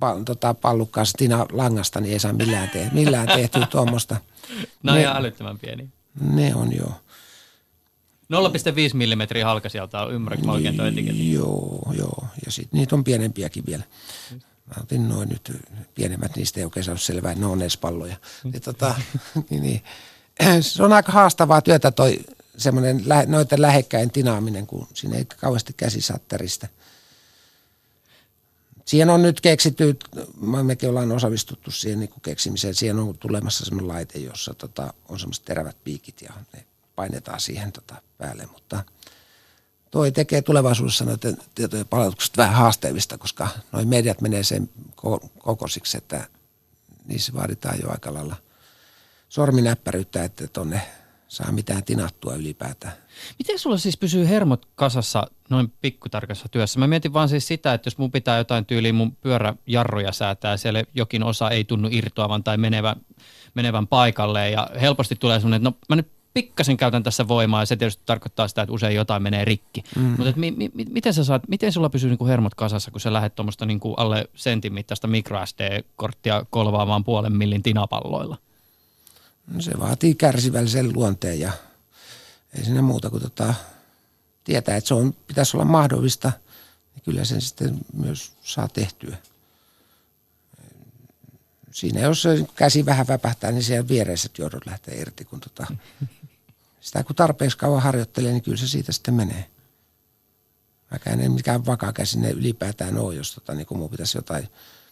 [0.00, 4.16] pal, tota, pallukkaasta tina langasta, niin ei saa millään, te, millään tehtyä tuommoista.
[4.82, 5.88] No ihan älyttömän pieni.
[6.20, 6.92] Ne on joo.
[8.22, 11.32] 0,5 mm halkasijalta on, ymmärrätkö mä oikein etiketti?
[11.32, 12.24] Joo, joo.
[12.46, 13.84] Ja sitten niitä on pienempiäkin vielä.
[14.66, 15.52] Mä otin noin nyt
[15.94, 18.16] pienemmät, niistä ei oikein saanut selvää, ne on edes palloja.
[18.52, 18.94] Ja tota,
[19.50, 19.82] niin, niin.
[20.60, 22.20] Se on aika haastavaa työtä toi
[22.56, 26.68] semmoinen noiden lähekkäin tinaaminen, kun siinä ei kauheasti käsi satterista.
[28.84, 29.98] Siihen on nyt keksitty,
[30.62, 35.44] mekin ollaan osallistuttu siihen niin keksimiseen, siihen on tulemassa semmoinen laite, jossa tota, on semmoiset
[35.44, 36.64] terävät piikit ja ne
[37.02, 38.84] painetaan siihen tota päälle, mutta
[39.90, 44.70] toi tekee tulevaisuudessa noiden tietojen palautuksesta vähän haasteellista, koska noin mediat menee sen
[45.38, 46.28] kokoisiksi, että
[47.06, 48.36] niissä vaaditaan jo aika lailla
[49.28, 50.80] sorminäppäryyttä, että tuonne
[51.28, 52.92] saa mitään tinattua ylipäätään.
[53.38, 56.78] Miten sulla siis pysyy hermot kasassa noin pikkutarkassa työssä?
[56.78, 60.84] Mä mietin vaan siis sitä, että jos mun pitää jotain tyyliä mun pyöräjarruja säätää, siellä
[60.94, 62.96] jokin osa ei tunnu irtoavan tai menevän,
[63.54, 67.66] menevän paikalle ja helposti tulee semmoinen, että no mä nyt pikkasen käytän tässä voimaa ja
[67.66, 69.84] se tietysti tarkoittaa sitä, että usein jotain menee rikki.
[69.96, 70.02] Mm.
[70.02, 73.34] Mutta mi, mi, miten, sä saat, miten sulla pysyy niinku hermot kasassa, kun sä lähdet
[73.34, 78.38] tuommoista niinku alle sentin mittaista microSD-korttia kolvaamaan puolen millin tinapalloilla?
[79.46, 81.52] No se vaatii kärsivällisen luonteen ja
[82.58, 83.54] ei siinä muuta kuin tota,
[84.44, 86.32] tietää, että se on, pitäisi olla mahdollista,
[86.94, 89.16] niin kyllä sen sitten myös saa tehtyä.
[91.72, 95.66] Siinä jos käsi vähän väpähtää, niin siellä viereiset johdot lähtee irti, kun tota,
[96.80, 99.50] sitä kun tarpeeksi kauan harjoittelee, niin kyllä se siitä sitten menee.
[100.90, 104.48] Mäkään en mikään vakakäsinen ylipäätään ole, jos tota, niin kun mun pitäisi jotain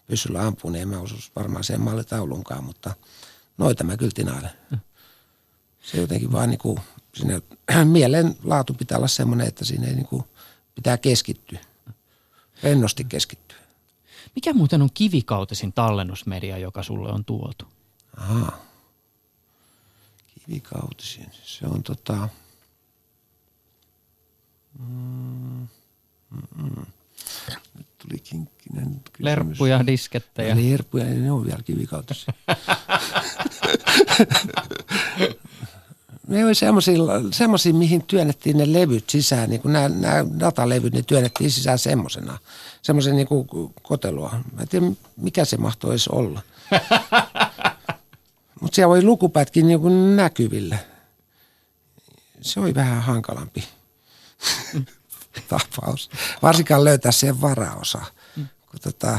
[0.07, 2.95] pyssyllä ampua, niin en mä osuisi varmaan sen mallitaulunkaan, mutta
[3.59, 4.51] noita mä kyllä tinailen.
[5.83, 6.81] Se jotenkin vaan niin kuin,
[7.15, 7.41] siinä
[7.85, 10.25] mielen laatu pitää olla semmoinen, että siinä ei niin kuin,
[10.75, 11.59] pitää keskittyä,
[12.63, 13.50] rennosti keskittyä.
[14.35, 17.65] Mikä muuten on kivikautisin tallennusmedia, joka sulle on tuotu?
[18.17, 18.53] Aha.
[20.35, 21.27] Kivikautisin.
[21.43, 22.29] Se on tota...
[24.79, 25.69] Mm,
[26.57, 26.87] mm,
[27.79, 29.21] Nyt tuli kinkkinen kysymys.
[29.21, 30.57] Lerppuja, diskettejä.
[30.57, 32.35] Lerppuja, ne on vielä kivikautisia.
[36.31, 36.55] ne oli
[37.33, 42.39] semmoisia, mihin työnnettiin ne levyt sisään, niin kuin nämä, nämä datalevyt, ne työnnettiin sisään semmoisena.
[42.83, 43.49] Semmoisen niin kuin
[43.83, 44.31] kotelua.
[44.53, 46.41] Mä en tiedä, mikä se mahtoisi olla.
[48.61, 50.79] Mutta siellä oli lukupätkin niin kuin näkyvillä.
[52.41, 53.65] Se oli vähän hankalampi
[55.49, 56.11] tapaus.
[56.43, 58.03] Varsinkaan löytää sen varaosa.
[58.71, 59.19] Kun tota,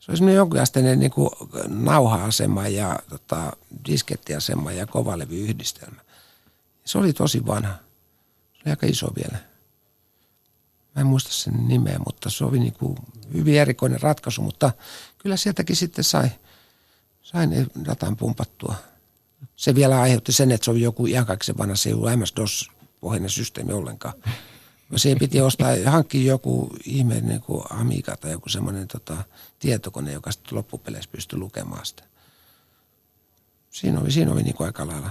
[0.00, 1.30] se oli jonkunasteinen niin kuin
[1.68, 3.52] nauha-asema ja tota,
[3.86, 6.03] diskettiasema ja kovalevyyhdistelmä.
[6.84, 7.74] Se oli tosi vanha.
[8.52, 9.38] Se oli aika iso vielä.
[10.94, 12.96] Mä en muista sen nimeä, mutta se oli niin kuin
[13.34, 14.72] hyvin erikoinen ratkaisu, mutta
[15.18, 16.28] kyllä sieltäkin sitten sai,
[17.22, 17.48] sai
[17.84, 18.74] datan pumpattua.
[19.56, 23.30] Se vielä aiheutti sen, että se oli joku ihan kaikisen vanha, se ei ollut MS-DOS-pohjainen
[23.30, 24.14] systeemi ollenkaan.
[24.96, 29.24] Siihen piti ostaa, hankkia joku ihmeinen niin kuin Amiga tai joku semmoinen tota,
[29.58, 32.02] tietokone, joka sitten loppupeleissä pystyi lukemaan sitä.
[33.70, 35.10] Siinä oli, siinä oli niin kuin aika lailla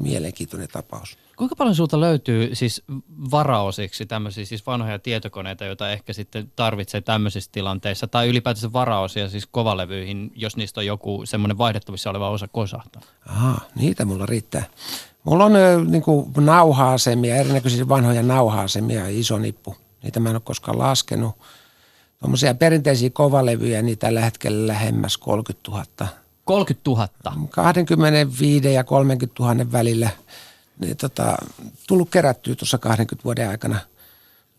[0.00, 1.18] mielenkiintoinen tapaus.
[1.36, 2.82] Kuinka paljon sulta löytyy siis
[3.30, 9.46] varaosiksi tämmöisiä siis vanhoja tietokoneita, joita ehkä sitten tarvitsee tämmöisissä tilanteissa, tai ylipäätänsä varaosia siis
[9.46, 13.02] kovalevyihin, jos niistä on joku semmoinen vaihdettavissa oleva osa kosahtaa?
[13.28, 14.64] Aha, niitä mulla riittää.
[15.24, 15.52] Mulla on
[15.86, 19.76] niin kuin nauha-asemia, erinäköisiä vanhoja nauha-asemia iso nippu.
[20.02, 21.34] Niitä mä en ole koskaan laskenut.
[22.20, 25.84] Tuommoisia perinteisiä kovalevyjä, niin tällä hetkellä lähemmäs 30 000.
[26.46, 27.08] 30 000?
[27.50, 30.10] 25 ja 30 000 välillä.
[30.78, 31.36] Niin, tota,
[31.88, 33.80] tullut kerättyä tuossa 20 vuoden aikana.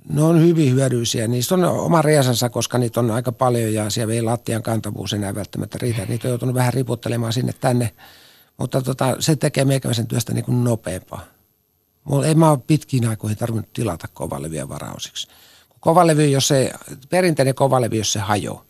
[0.10, 1.28] Ne on hyvin hyödyllisiä.
[1.28, 5.36] Niistä on oma riesansa, koska niitä on aika paljon ja siellä ei lattian kantavuus enää
[5.36, 6.06] välttämättä riitä.
[6.06, 7.92] Niitä on joutunut vähän riputtelemaan sinne tänne
[8.58, 11.26] mutta tota, se tekee meikäläisen työstä niin kuin nopeampaa.
[12.04, 15.28] Mulla ei mä ole pitkiin aikoihin tarvinnut tilata kovalevyä varausiksi.
[15.80, 16.72] Kovalevy, jos se,
[17.10, 18.66] perinteinen kovalevy, jos se hajoaa,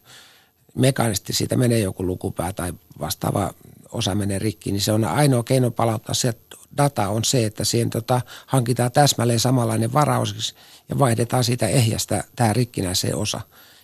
[0.77, 3.53] mekaanisesti siitä menee joku lukupää tai vastaava
[3.91, 6.33] osa menee rikki, niin se on ainoa keino palauttaa se
[6.77, 10.55] data on se, että siihen tota, hankitaan täsmälleen samanlainen varausiksi
[10.89, 13.41] ja vaihdetaan siitä ehjästä tähän rikkinäiseen osa.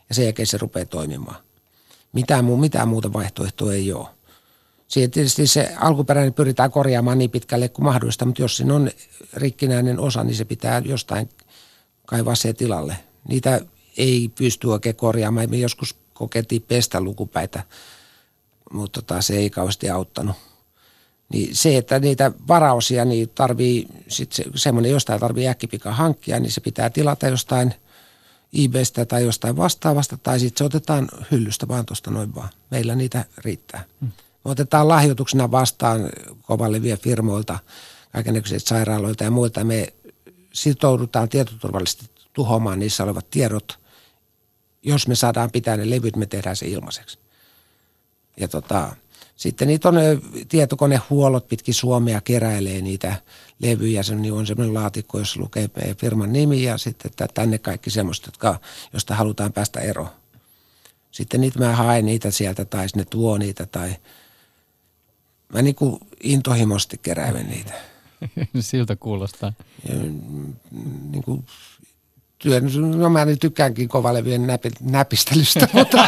[0.09, 1.43] Ja sen jälkeen se rupeaa toimimaan.
[2.13, 4.07] Mitään, muu, mitään muuta vaihtoehtoa ei ole.
[4.87, 8.91] Siihen tietysti se alkuperäinen pyritään korjaamaan niin pitkälle kuin mahdollista, mutta jos siinä on
[9.33, 11.29] rikkinäinen osa, niin se pitää jostain
[12.05, 12.97] kaivaa se tilalle.
[13.27, 13.61] Niitä
[13.97, 15.49] ei pysty oikein korjaamaan.
[15.49, 17.63] Me joskus kokeiltiin pestä lukupäitä,
[18.73, 20.35] mutta tota, se ei kauheasti auttanut.
[21.29, 26.51] Niin se, että niitä varaosia niin tarvii, sit se, semmoinen jostain tarvii äkkipika hankkia, niin
[26.51, 27.73] se pitää tilata jostain
[28.65, 32.49] eBaystä tai jostain vastaavasta, tai sitten se otetaan hyllystä vaan tuosta noin vaan.
[32.71, 33.83] Meillä niitä riittää.
[34.01, 34.11] Hmm.
[34.45, 36.09] Me otetaan lahjoituksena vastaan
[36.41, 37.59] kovallevia firmoilta,
[38.13, 39.63] kaikenlaisilta sairaaloilta ja muilta.
[39.63, 39.87] Me
[40.53, 43.79] sitoudutaan tietoturvallisesti tuhoamaan niissä olevat tiedot.
[44.83, 47.19] Jos me saadaan pitää ne levyt, me tehdään se ilmaiseksi.
[48.37, 48.95] Ja tota,
[49.35, 49.95] sitten niitä on
[50.49, 53.15] tietokonehuollot pitkin Suomea keräilee niitä
[53.59, 54.03] levyjä.
[54.03, 58.59] Se on semmoinen laatikko, jossa lukee firman nimi ja sitten tänne kaikki semmoista, jotka,
[58.93, 60.09] josta halutaan päästä eroon.
[61.11, 63.95] Sitten niitä mä haen niitä sieltä tai ne tuo niitä tai–
[65.53, 67.73] mä niin kuin intohimoisesti keräilen niitä.
[68.59, 69.53] Siltä kuulostaa.
[69.89, 69.95] Ja,
[71.11, 71.45] niin kuin,
[72.43, 72.63] työn,
[72.99, 76.07] no mä niin tykkäänkin kovalevien näpi, näpistelystä, mutta,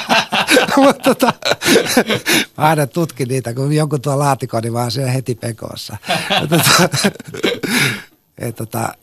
[0.77, 1.33] Mutta tota,
[2.57, 5.97] mä aina tutkin niitä, kun joku tuo laatikon, niin vaan syö heti pekossa.
[6.49, 6.89] tota,
[8.37, 8.93] et tota,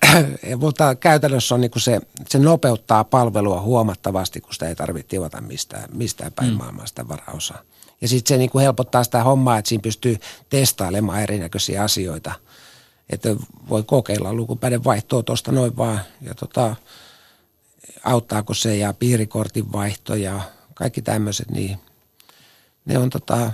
[0.57, 5.89] mutta käytännössä on niinku se, se nopeuttaa palvelua huomattavasti, kun sitä ei tarvitse tivata mistään,
[5.93, 6.57] mistään päin mm.
[6.57, 7.62] maailmaa sitä varaosaa.
[8.01, 10.16] Ja sitten se niinku helpottaa sitä hommaa, että siinä pystyy
[10.49, 12.33] testailemaan erinäköisiä asioita.
[13.11, 13.28] Että
[13.68, 16.01] voi kokeilla lukupäiden vaihtoa tuosta noin vaan.
[16.20, 16.76] Ja tota,
[18.05, 20.40] auttaako se ja piirikortin vaihto ja
[20.74, 21.78] kaikki tämmöiset, niin
[22.84, 23.53] ne on tota,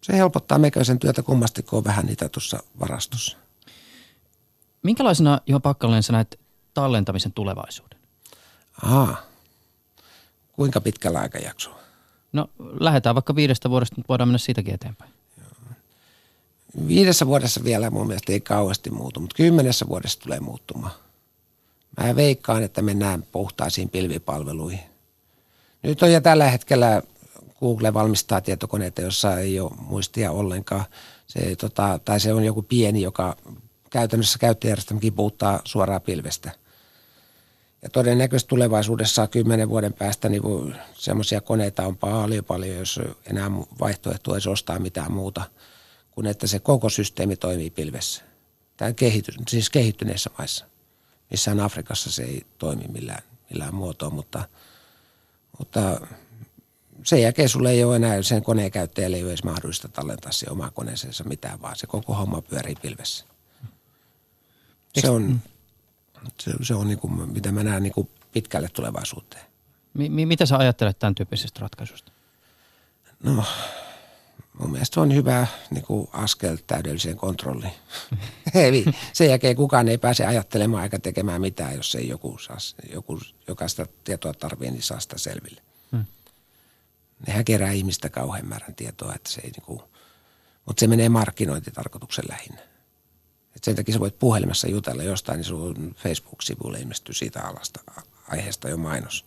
[0.00, 3.36] se helpottaa meikäisen työtä kummasti, kun on vähän niitä tuossa varastossa.
[4.82, 6.40] Minkälaisena, Juha Pakkalainen, sä näet
[6.74, 7.98] tallentamisen tulevaisuuden?
[8.82, 9.16] Aha.
[10.52, 11.78] Kuinka pitkällä aikajaksoa?
[12.32, 12.50] No
[12.80, 15.12] lähdetään vaikka viidestä vuodesta, mutta voidaan mennä siitäkin eteenpäin.
[16.88, 20.92] Viidessä vuodessa vielä mun mielestä ei kauheasti muutu, mutta kymmenessä vuodessa tulee muuttumaan.
[21.96, 24.80] Mä veikkaan, että mennään puhtaisiin pilvipalveluihin.
[25.82, 27.02] Nyt on jo tällä hetkellä
[27.60, 30.84] Google valmistaa tietokoneita, jossa ei ole muistia ollenkaan.
[31.26, 33.36] Se, tota, tai se on joku pieni, joka
[33.90, 36.50] käytännössä käyttöjärjestelmäkin puuttaa suoraan pilvestä.
[37.82, 44.34] Ja todennäköisesti tulevaisuudessa kymmenen vuoden päästä niin semmoisia koneita on paljon paljon, jos enää vaihtoehto
[44.34, 45.42] ei ostaa mitään muuta
[46.10, 48.22] kuin että se koko systeemi toimii pilvessä.
[48.76, 50.66] Tämä kehity, siis kehittyneissä maissa.
[51.30, 54.48] Missään Afrikassa se ei toimi millään, millään muotoa, mutta,
[55.58, 56.00] mutta
[57.04, 60.50] sen jälkeen sulle ei ole enää sen koneen käyttäjälle ei ole edes mahdollista tallentaa se
[60.50, 63.24] oma koneeseensa mitään, vaan se koko homma pyörii pilvessä.
[64.94, 65.40] Se on,
[66.40, 69.44] se, se on niin kuin, mitä mä näen niin kuin pitkälle tulevaisuuteen.
[69.94, 72.12] M- mitä sä ajattelet tämän tyyppisestä ratkaisusta?
[73.22, 73.44] No,
[74.58, 77.72] mun mielestä se on hyvä niin kuin askel täydelliseen kontrolliin.
[78.54, 82.56] Eli sen jälkeen kukaan ei pääse ajattelemaan eikä tekemään mitään, jos ei joku, saa,
[82.92, 85.62] joku joka sitä tietoa tarvitsee, niin saa sitä selville.
[85.92, 86.04] Hmm.
[87.26, 89.80] Nehän kerää ihmistä kauhean määrän tietoa, että se ei niin kuin,
[90.66, 92.60] mutta se menee markkinointitarkoituksen lähinnä.
[93.56, 97.80] Et sen takia sä voit puhelimessa jutella jostain, niin sun Facebook-sivuille ilmestyy siitä alasta
[98.28, 99.24] aiheesta jo mainos.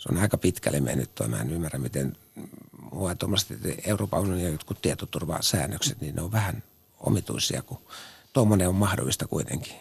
[0.00, 1.28] Se on aika pitkälle mennyt toi.
[1.28, 2.16] Mä en ymmärrä, miten
[2.92, 6.62] mua tuommoiset Euroopan unionin jotkut tietoturvasäännökset, niin ne on vähän
[7.00, 7.78] omituisia, kun
[8.32, 9.72] tuommoinen on mahdollista kuitenkin.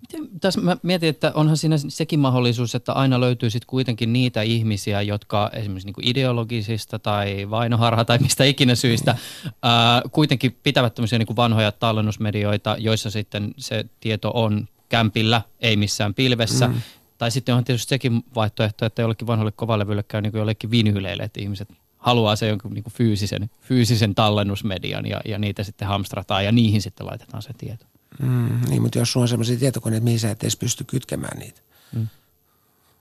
[0.00, 4.42] Miten, tässä mä mietin, että onhan siinä sekin mahdollisuus, että aina löytyy sitten kuitenkin niitä
[4.42, 9.50] ihmisiä, jotka esimerkiksi niin ideologisista tai vainoharha tai mistä ikinä syistä mm.
[9.62, 16.14] ää, kuitenkin pitävät tämmöisiä niin vanhoja tallennusmedioita, joissa sitten se tieto on kämpillä, ei missään
[16.14, 16.68] pilvessä.
[16.68, 16.74] Mm.
[17.22, 21.22] Tai sitten on tietysti sekin vaihtoehto, että jollekin vanhoille kovalevylle käy niin kuin jollekin vinyyleille,
[21.22, 21.68] että ihmiset
[21.98, 26.82] haluaa se jonkun niin kuin fyysisen, fyysisen tallennusmedian ja, ja niitä sitten hamstrataan ja niihin
[26.82, 27.84] sitten laitetaan se tieto.
[28.22, 31.60] Mm, niin, mutta jos sulla on sellaisia tietokoneita, mihin sä et edes pysty kytkemään niitä.
[31.92, 32.08] Mm.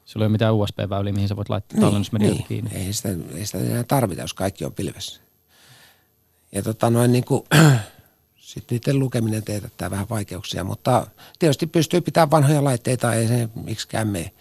[0.06, 2.46] Sulla ei ole mitään USB-väyliä, mihin sä voit laittaa niin, tallennusmedian niin.
[2.48, 2.72] kiinni.
[2.74, 5.22] Ei sitä, ei sitä enää tarvita, jos kaikki on pilvessä.
[6.52, 7.44] Ja tota noin niin kuin,
[8.54, 11.08] sitten niiden lukeminen teetättää vähän vaikeuksia, mutta
[11.40, 14.32] tietysti pystyy pitämään vanhoja laitteita, ei se miksikään mene.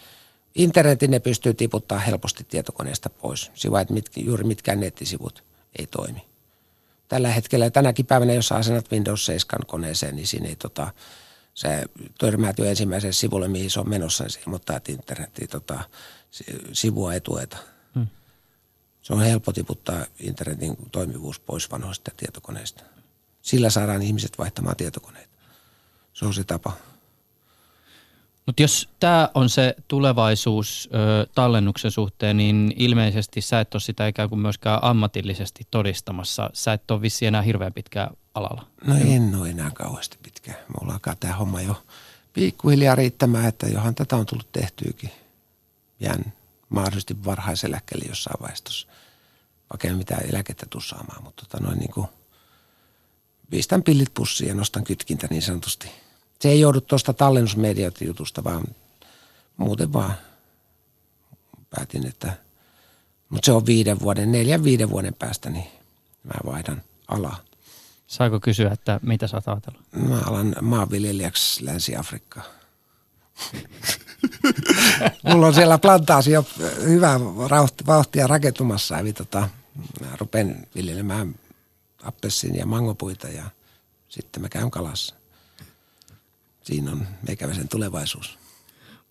[0.54, 5.44] Internetin ne pystyy tiputtaa helposti tietokoneesta pois, sivut, mitkä, juuri mitkään nettisivut
[5.78, 6.30] ei toimi
[7.10, 10.92] tällä hetkellä, tänäkin päivänä, jos asennat Windows 7 koneeseen, niin siinä ei tota,
[11.54, 11.84] se
[12.18, 15.80] törmäät jo ensimmäiseen sivulle, mihin se on menossa, niin se ilmoittaa, että internetin tota,
[16.72, 17.56] sivua ei tueta.
[17.94, 18.06] Hmm.
[19.02, 22.84] Se on helppo tiputtaa internetin toimivuus pois vanhoista tietokoneista.
[23.42, 25.30] Sillä saadaan ihmiset vaihtamaan tietokoneita.
[26.12, 26.72] Se on se tapa.
[28.46, 34.06] Mutta jos tämä on se tulevaisuus ö, tallennuksen suhteen, niin ilmeisesti sä et ole sitä
[34.06, 36.50] ikään kuin myöskään ammatillisesti todistamassa.
[36.52, 38.66] Sä et ole vissi enää hirveän pitkään alalla.
[38.84, 40.58] No en ole enää kauheasti pitkään.
[40.80, 41.82] Mulla alkaa tämä homma jo
[42.32, 45.10] pikkuhiljaa riittämään, että johan tätä on tullut tehtyykin.
[46.00, 46.32] Jään
[46.68, 48.88] mahdollisesti varhaiseläkkeelle jossain vaiheessa
[49.70, 52.06] vaikka mitään eläkettä tuu saamaan, mutta tota noin niin kuin
[53.50, 55.90] pistän pillit pussiin ja nostan kytkintä niin sanotusti–
[56.40, 58.64] se ei joudu tuosta tallennusmediat jutusta, vaan
[59.56, 60.14] muuten vaan
[61.70, 62.32] päätin, että
[63.28, 65.66] mutta se on viiden vuoden, neljän viiden vuoden päästä, niin
[66.24, 67.36] mä vaihdan alaa.
[68.06, 69.82] Saiko kysyä, että mitä sä oot ajatellut?
[69.92, 72.46] Mä alan maanviljelijäksi Länsi-Afrikkaan.
[75.28, 76.44] Mulla on siellä plantaasio
[76.84, 77.20] hyvää
[77.86, 79.48] vauhtia rakentumassa, eli tota,
[80.00, 81.34] mä rupen viljelemään
[82.02, 83.44] appelsin ja mangopuita ja
[84.08, 85.20] sitten mä käyn kalassa
[86.62, 88.38] siinä on meikäläisen tulevaisuus.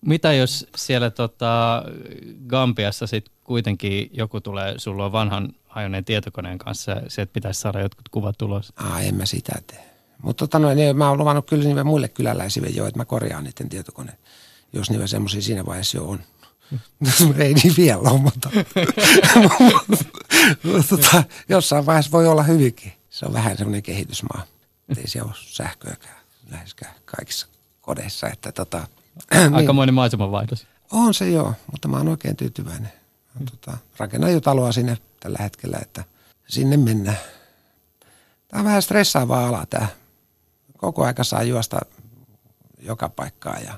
[0.02, 1.84] Mitä jos siellä tota,
[2.48, 8.10] Gambiassa sit kuitenkin joku tulee, sulla on vanhan hajoneen tietokoneen kanssa sieltä pitäisi saada jotkut
[8.10, 8.74] kuvat ulos?
[8.76, 9.90] Aa, en mä sitä tee.
[10.22, 13.44] Mutta tota, no, niin mä oon luvannut kyllä niille muille kyläläisille jo, että mä korjaan
[13.44, 14.20] niiden tietokoneet,
[14.74, 16.20] jos niillä semmoisia siinä vaiheessa jo on.
[17.38, 18.50] Ei niin vielä ole, mutta
[20.90, 22.94] tota, jossain vaiheessa voi olla hyvinkin.
[23.10, 24.44] Se on vähän semmoinen kehitysmaa.
[24.98, 26.20] Ei se ole sähköäkään
[26.52, 27.48] läheskään kaikissa
[27.82, 28.28] kodeissa.
[28.28, 28.88] Että tota,
[29.54, 29.96] Aikamoinen niin.
[29.96, 30.68] maisemanvaihdos.
[30.92, 32.92] On se joo, mutta mä oon oikein tyytyväinen.
[33.52, 36.04] Tota, rakennan jo taloa sinne tällä hetkellä, että
[36.48, 37.18] sinne mennään.
[38.48, 39.88] Tämä on vähän stressaavaa ala tämä.
[40.78, 41.80] Koko aika saa juosta
[42.80, 43.74] joka paikkaa ja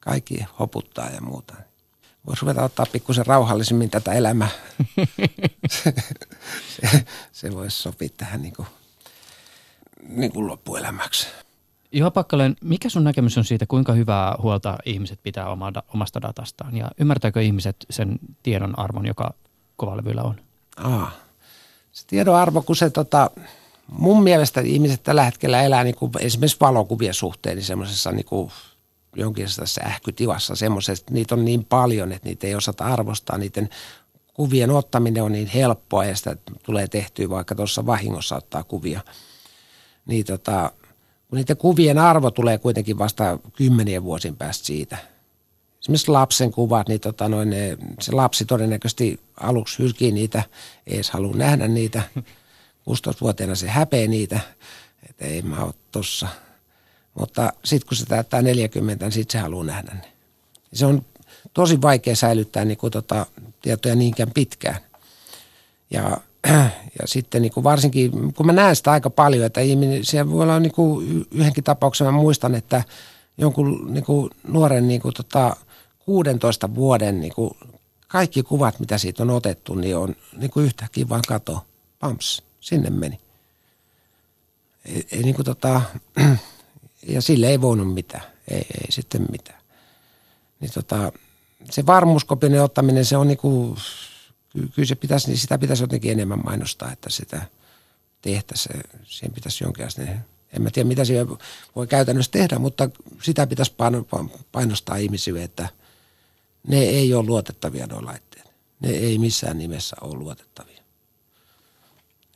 [0.00, 1.54] kaikki hoputtaa ja muuta.
[2.28, 4.48] Voisi ruveta ottaa pikkusen rauhallisemmin tätä elämää.
[5.70, 5.94] se,
[6.68, 8.68] se, se voisi sopia tähän niin kuin,
[10.08, 11.26] niin kuin loppuelämäksi.
[11.92, 15.46] Juha Pakkalen, mikä sun näkemys on siitä, kuinka hyvää huolta ihmiset pitää
[15.94, 16.76] omasta datastaan?
[16.76, 19.34] Ja ymmärtääkö ihmiset sen tiedon arvon, joka
[19.76, 20.40] kovalevyllä on?
[20.76, 21.10] Aa,
[21.92, 23.30] se tiedon arvo, kun se tota,
[23.86, 28.50] mun mielestä ihmiset tällä hetkellä elää niin kuin esimerkiksi valokuvien suhteen niin semmoisessa niin kuin
[29.16, 33.38] jonkinlaisessa sähkötivassa semmoisessa, että niitä on niin paljon, että niitä ei osata arvostaa.
[33.38, 33.68] Niiden
[34.34, 39.00] kuvien ottaminen on niin helppoa ja sitä tulee tehtyä vaikka tuossa vahingossa ottaa kuvia.
[40.06, 40.72] Niin tota,
[41.28, 44.98] kun niiden kuvien arvo tulee kuitenkin vasta kymmenien vuosin päästä siitä.
[45.80, 50.42] Esimerkiksi lapsen kuvat, niin tota noin, ne, se lapsi todennäköisesti aluksi hylkii niitä,
[50.86, 52.02] ei edes halua nähdä niitä.
[52.90, 54.40] 16-vuotiaana se häpee niitä,
[55.08, 56.28] että ei mä ole tossa.
[57.18, 60.12] Mutta sitten kun se täyttää 40, niin sitten se haluaa nähdä ne.
[60.72, 61.02] Se on
[61.54, 63.26] tosi vaikea säilyttää niin kuin tota,
[63.62, 64.76] tietoja niinkään pitkään.
[65.90, 66.16] Ja
[67.00, 70.42] ja sitten niin kuin varsinkin, kun mä näen sitä aika paljon, että ihminen, siellä voi
[70.42, 72.84] olla niin kuin yhdenkin tapauksen, mä muistan, että
[73.38, 75.56] jonkun niin kuin nuoren niin kuin tota
[75.98, 77.50] 16 vuoden niin kuin
[78.08, 81.66] kaikki kuvat, mitä siitä on otettu, niin on niin kuin yhtäkkiä vaan kato,
[81.98, 83.20] pams, sinne meni.
[84.84, 85.80] Ei, ei niin kuin tota,
[87.08, 89.60] ja sille ei voinut mitään, ei, ei sitten mitään.
[90.60, 91.12] Niin tota,
[91.70, 93.76] se varmuuskopinen ottaminen, se on niin kuin
[94.52, 97.42] kyllä se pitäisi, niin sitä pitäisi jotenkin enemmän mainostaa, että sitä
[98.22, 98.80] tehtäisiin.
[99.04, 101.26] Siihen pitäisi jonkinlainen, en mä tiedä mitä siihen
[101.76, 102.90] voi käytännössä tehdä, mutta
[103.22, 103.74] sitä pitäisi
[104.52, 105.68] painostaa ihmisille, että
[106.68, 108.50] ne ei ole luotettavia nuo laitteet.
[108.80, 110.82] Ne ei missään nimessä ole luotettavia.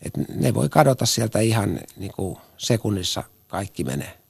[0.03, 4.22] Et ne voi kadota sieltä ihan niin kuin sekunnissa kaikki menee.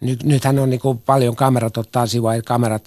[0.00, 2.86] Nyt, nythän on niin kuin paljon kamerat ottaa sivua, kamerat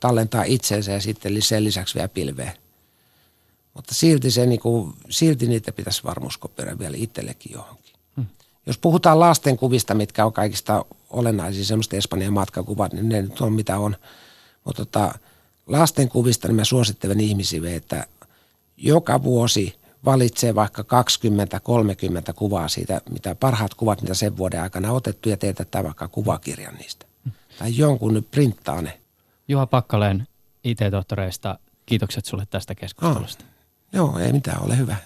[0.00, 2.52] tallentaa itseensä ja sitten sen lisäksi vielä pilveen.
[3.74, 7.94] Mutta silti, se, niin kuin, silti niitä pitäisi varmuuskopioida vielä itsellekin johonkin.
[8.16, 8.26] Hmm.
[8.66, 13.52] Jos puhutaan lasten kuvista, mitkä on kaikista olennaisia, semmoista Espanjan matkakuvat, niin ne nyt on
[13.52, 13.96] mitä on.
[14.64, 15.18] Mutta tota,
[15.66, 18.06] lasten kuvista niin mä suosittelen ihmisille, että
[18.76, 20.84] joka vuosi valitsee vaikka 20-30
[22.34, 27.06] kuvaa siitä, mitä parhaat kuvat, mitä sen vuoden aikana otettu ja teetättää vaikka kuvakirjan niistä.
[27.58, 29.00] Tai jonkun nyt printtaa ne.
[29.48, 30.26] Juha Pakkaleen
[30.64, 33.44] IT-tohtoreista, kiitokset sulle tästä keskustelusta.
[33.44, 33.50] Oh.
[33.92, 34.96] Joo, ei mitään, ole hyvä.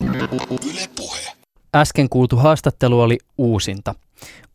[0.00, 1.32] Yle puhe.
[1.76, 3.94] Äsken kuultu haastattelu oli uusinta.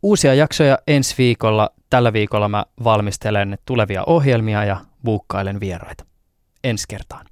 [0.02, 1.70] Uusia jaksoja ensi viikolla.
[1.90, 6.04] Tällä viikolla mä valmistelen tulevia ohjelmia ja buukkailen vieraita.
[6.64, 7.26] Ensi kertaan.